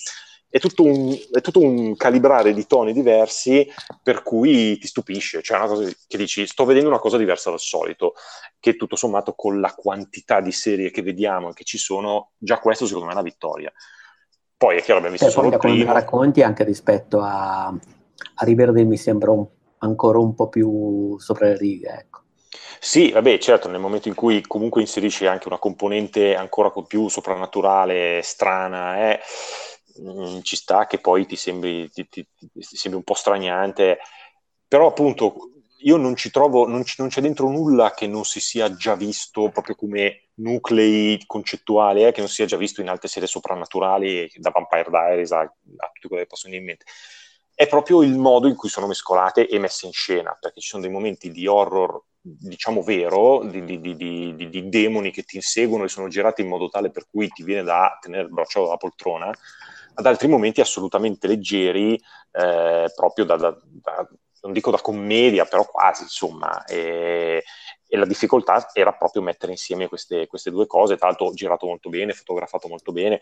[0.50, 3.70] è tutto, un, è tutto, un, calibrare di toni diversi
[4.02, 7.60] per cui ti stupisce, cioè una cosa che dici sto vedendo una cosa diversa dal
[7.60, 8.14] solito,
[8.58, 12.58] che tutto sommato con la quantità di serie che vediamo e che ci sono, già
[12.58, 13.72] questo secondo me è una vittoria.
[14.56, 15.92] Poi è chiaro, abbiamo visto Eh, solo da come primo.
[15.92, 19.46] racconti anche rispetto a, a Riverdale mi sembra un-
[19.78, 22.22] ancora un po' più sopra le righe, ecco.
[22.80, 28.20] Sì, vabbè, certo, nel momento in cui comunque inserisci anche una componente ancora più soprannaturale,
[28.22, 29.20] strana, eh,
[30.00, 33.98] mm, ci sta che poi ti sembri, ti, ti- ti sembri un po' straniante,
[34.66, 35.50] però appunto
[35.82, 38.94] io non ci trovo, non, ci- non c'è dentro nulla che non si sia già
[38.96, 43.28] visto proprio come nuclei concettuali, eh, che non si sia già visto in altre serie
[43.28, 46.84] soprannaturali, da Vampire Diaries a, a tutte quelle che possono in mente.
[47.54, 50.82] È proprio il modo in cui sono mescolate e messe in scena, perché ci sono
[50.82, 55.88] dei momenti di horror, diciamo vero, di- di- di- di demoni che ti inseguono e
[55.88, 59.32] sono girati in modo tale per cui ti viene da tenere il braccio alla poltrona,
[59.98, 61.94] ad altri momenti assolutamente leggeri,
[62.32, 64.08] eh, proprio da, da- da-
[64.42, 66.64] non dico da commedia, però quasi, insomma.
[66.64, 67.42] E,
[67.88, 71.88] e la difficoltà era proprio mettere insieme queste, queste due cose, tra l'altro girato molto
[71.88, 73.20] bene, fotografato molto bene,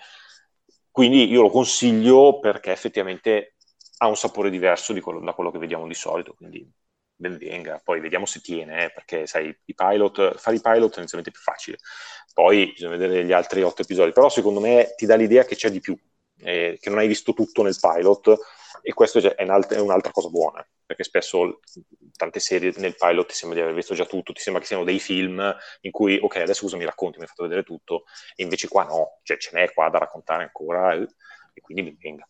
[0.91, 3.57] quindi io lo consiglio perché effettivamente
[3.99, 6.69] ha un sapore diverso di quello- da quello che vediamo di solito, quindi
[7.15, 7.81] ben venga.
[7.83, 11.41] Poi vediamo se tiene, eh, perché sai, i pilot, fare i pilot è inizialmente più
[11.41, 11.79] facile.
[12.33, 15.71] Poi bisogna vedere gli altri otto episodi, però secondo me ti dà l'idea che c'è
[15.71, 15.97] di più,
[16.39, 18.37] eh, che non hai visto tutto nel pilot
[18.83, 21.61] e questo è, un'alt- è un'altra cosa buona, perché spesso
[22.17, 24.85] tante serie nel pilot ti sembra di aver visto già tutto, ti sembra che siano
[24.85, 28.45] dei film in cui, ok, adesso cosa mi racconti, mi hai fatto vedere tutto, e
[28.45, 31.07] invece qua no, cioè ce n'è qua da raccontare ancora, eh,
[31.55, 32.29] e quindi ben venga.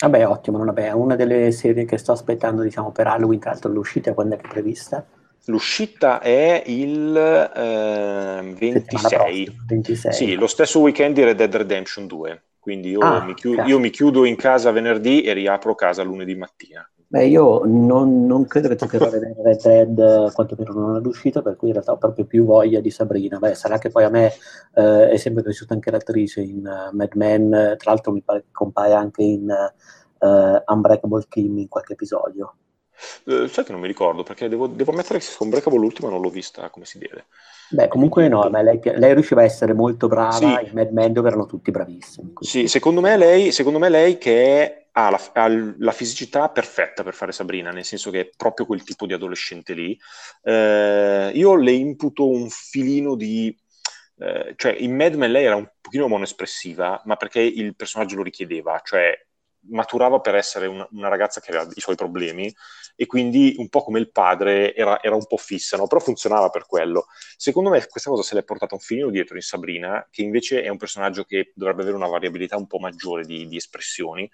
[0.00, 3.50] Vabbè, ottimo, non vabbè, è una delle serie che sto aspettando, diciamo, per Halloween, tra
[3.50, 5.06] l'altro l'uscita quando è prevista?
[5.46, 7.12] L'uscita è il
[7.52, 9.44] Settimana 26.
[9.44, 10.12] prossima, 26.
[10.12, 12.42] Sì, lo stesso weekend di Red Dead Redemption 2.
[12.60, 13.64] Quindi io, Ah, mi chiu- cazzo.
[13.64, 16.88] io mi chiudo in casa venerdì e riapro casa lunedì mattina.
[17.12, 21.56] Beh, io non, non credo che toccherò vedere Red Dead, eh, quantomeno non all'uscita, per
[21.56, 23.38] cui in realtà ho proprio più voglia di Sabrina.
[23.38, 24.32] Beh, sarà che poi a me
[24.74, 28.48] eh, è sempre piaciuta anche l'attrice in eh, Mad Men, tra l'altro mi pare che
[28.52, 32.54] compaia anche in eh, Unbreakable Kim in qualche episodio.
[33.26, 36.20] Eh, sai che non mi ricordo, perché devo, devo ammettere che con Breakable l'ultima non
[36.20, 37.26] l'ho vista come si deve.
[37.72, 40.44] Beh, comunque no, lei, lei riusciva a essere molto brava Sì.
[40.44, 42.32] in Mad Men dove erano tutti bravissimi.
[42.40, 45.48] Sì, secondo me lei, secondo me lei che ha, la, ha
[45.78, 49.72] la fisicità perfetta per fare Sabrina, nel senso che è proprio quel tipo di adolescente
[49.72, 49.96] lì.
[50.42, 53.56] Eh, io le imputo un filino di...
[54.18, 58.24] eh, cioè, in Mad Men lei era un pochino monoespressiva, ma perché il personaggio lo
[58.24, 59.16] richiedeva, cioè
[59.68, 62.52] maturava per essere una, una ragazza che aveva i suoi problemi
[63.00, 65.86] e quindi un po' come il padre era, era un po' fissa, no?
[65.86, 67.06] però funzionava per quello.
[67.34, 70.68] Secondo me questa cosa se l'è portata un filino dietro in Sabrina, che invece è
[70.68, 74.30] un personaggio che dovrebbe avere una variabilità un po' maggiore di, di espressioni.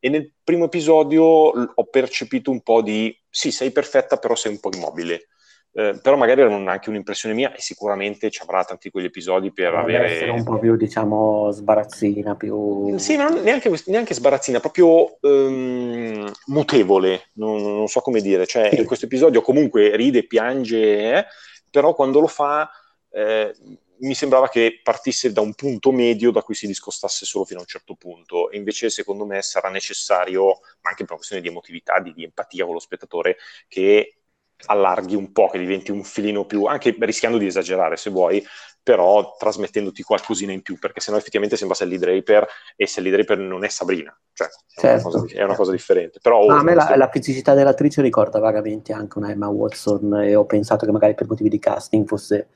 [0.00, 4.58] E nel primo episodio ho percepito un po' di sì, sei perfetta, però sei un
[4.58, 5.28] po' immobile.
[5.72, 9.52] Eh, però magari era un- anche un'impressione mia e sicuramente ci avrà tanti quegli episodi
[9.52, 10.12] per Dovrebbe avere.
[10.14, 12.98] essere un po' più, diciamo, sbarazzina, più...
[12.98, 18.46] Sì, ma non- neanche, neanche sbarazzina, proprio ehm, mutevole, non, non so come dire.
[18.46, 18.80] Cioè, Sì.
[18.80, 20.78] in questo episodio comunque ride, piange,
[21.18, 21.26] eh,
[21.70, 22.68] però quando lo fa
[23.10, 23.54] eh,
[24.00, 27.62] mi sembrava che partisse da un punto medio da cui si discostasse solo fino a
[27.62, 28.50] un certo punto.
[28.50, 30.44] E invece, secondo me, sarà necessario,
[30.80, 34.17] ma anche per una questione di emotività, di, di empatia con lo spettatore, che
[34.66, 38.44] allarghi un po', che diventi un filino più, anche rischiando di esagerare se vuoi,
[38.82, 43.64] però trasmettendoti qualcosina in più, perché sennò effettivamente sembra Sally Draper e Sally Draper non
[43.64, 45.10] è Sabrina, cioè è, una, Certo.
[45.10, 46.20] cosa, è una cosa differente.
[46.22, 50.34] Però oh, a me la, la fisicità dell'attrice ricorda vagamente anche una Emma Watson e
[50.34, 52.48] ho pensato che magari per motivi di casting fosse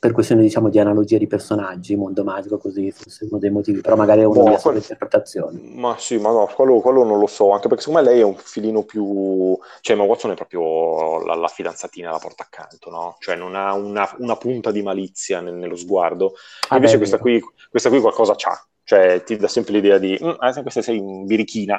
[0.00, 3.96] per questione diciamo di analogia di personaggi, mondo magico così fosse uno dei motivi, però
[3.96, 5.60] magari è una Boh, mia sola quello- interpretazione.
[5.74, 8.24] Ma sì, ma no, quello, quello non lo so, anche perché secondo me lei è
[8.24, 9.58] un filino più...
[9.80, 13.16] Cioè, Emma Watson è proprio la, la fidanzatina, la porta accanto, no?
[13.18, 16.34] Cioè, non ha una, una punta di malizia nel- nello sguardo.
[16.68, 20.16] Ah, Invece beh, questa qui, questa qui qualcosa c'ha, cioè ti dà sempre l'idea di
[20.22, 21.74] "Mm, ah, questa sei un birichina,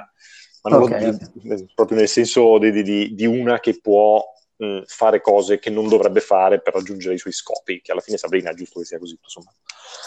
[0.63, 4.21] ma non lo- Ok, di- proprio nel senso di- di- di una che può
[4.63, 8.17] mm, fare cose che non dovrebbe fare per raggiungere i suoi scopi, che alla fine
[8.17, 9.51] Sabrina è giusto che sia così, insomma.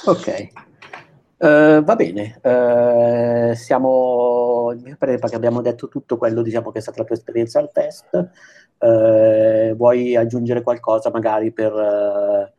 [0.06, 0.50] Ok.
[1.44, 6.80] Eh, va bene, Eh, siamo, mi pare che abbiamo detto tutto quello diciamo, che è
[6.82, 8.30] stata la tua esperienza al test.
[8.78, 12.52] Eh, vuoi aggiungere qualcosa magari per eh,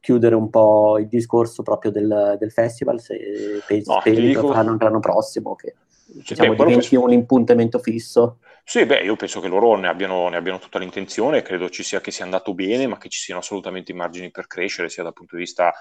[0.00, 3.00] chiudere un po' il discorso proprio del, del festival?
[3.00, 3.18] Se
[3.66, 5.74] pensi, No, che dico- faranno l'anno prossimo, che
[6.12, 8.38] Cioè, diciamo, beh, diventi penso- un impuntamento fisso.
[8.64, 12.00] Sì, beh, io penso che loro ne abbiano, ne abbiano tutta l'intenzione, credo ci sia
[12.00, 15.12] che sia andato bene, ma che ci siano assolutamente i margini per crescere, sia dal
[15.12, 15.72] punto di vista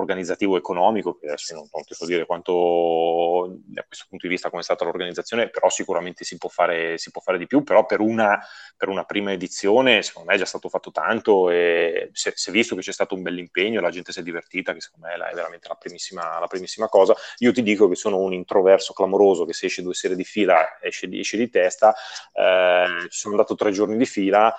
[0.00, 4.48] organizzativo economico, che adesso non, non ti so dire quanto da questo punto di vista
[4.48, 7.84] come è stata l'organizzazione, però sicuramente si può fare, si può fare di più, però
[7.86, 8.38] per una,
[8.76, 12.74] per una prima edizione secondo me è già stato fatto tanto e si è, visto
[12.74, 15.68] che c'è stato un bell'impegno la gente si è divertita, che secondo me è veramente
[15.68, 17.14] la primissima, la primissima cosa.
[17.38, 20.78] Io ti dico che sono un introverso clamoroso che se esce due sere di fila
[20.80, 21.94] esce di, esce di testa,
[22.32, 24.54] eh, sono andato tre giorni di fila,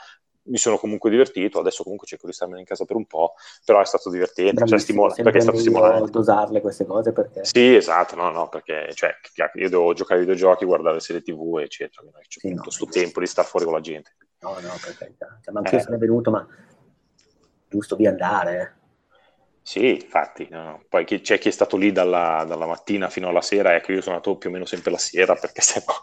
[0.47, 3.33] mi sono comunque divertito, adesso comunque cerco di starmene in casa per un po',
[3.65, 6.11] però è stato divertente, cioè, Bravissimo, stimola- sempre perché è stato stimolante.
[6.11, 9.13] dosarle queste cose perché Sì, esatto, no, no, perché cioè,
[9.55, 12.85] io devo giocare ai videogiochi, guardare serie tv, eccetera, non è che Sì, no, sto
[12.91, 12.99] sì.
[12.99, 14.15] tempo di star fuori con la gente.
[14.39, 15.39] no, no, per carità.
[15.41, 15.81] Cioè, ma anch'io Eh.
[15.81, 16.47] sarei venuto, ma
[17.67, 18.75] giusto di andare.
[19.67, 20.85] Sì, infatti, no, no.
[20.87, 24.01] poi chi- c'è chi è stato lì dalla, dalla mattina fino alla sera, ecco, io
[24.01, 25.93] sono andato più o meno sempre la sera, perché sennò,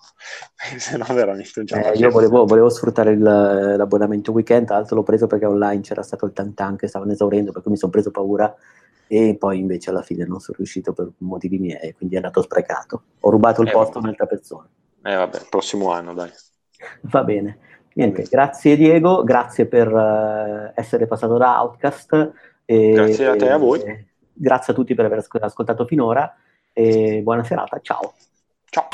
[0.79, 5.03] sennò veramente non la Eh, io volevo, volevo sfruttare il- l'abbonamento weekend, tra l'altro l'ho
[5.03, 8.11] preso perché online c'era stato il tantan che stavano esaurendo, per cui mi sono preso
[8.11, 8.55] paura
[9.07, 13.03] e poi invece alla fine non sono riuscito per motivi miei, quindi è andato sprecato.
[13.21, 14.69] Ho rubato il Eh, posto a un'altra persona.
[15.05, 16.33] Eh vabbè, prossimo anno, dai.
[17.03, 17.59] Va bene.
[17.95, 22.33] Niente, grazie Diego, grazie per eh, essere passato da Outcast.
[22.65, 24.07] E- Grazie a te e a voi.
[24.33, 26.35] grazie a tutti per aver ascol- ascoltato finora
[26.73, 28.15] e buona serata, ciao.
[28.69, 28.89] Ciao.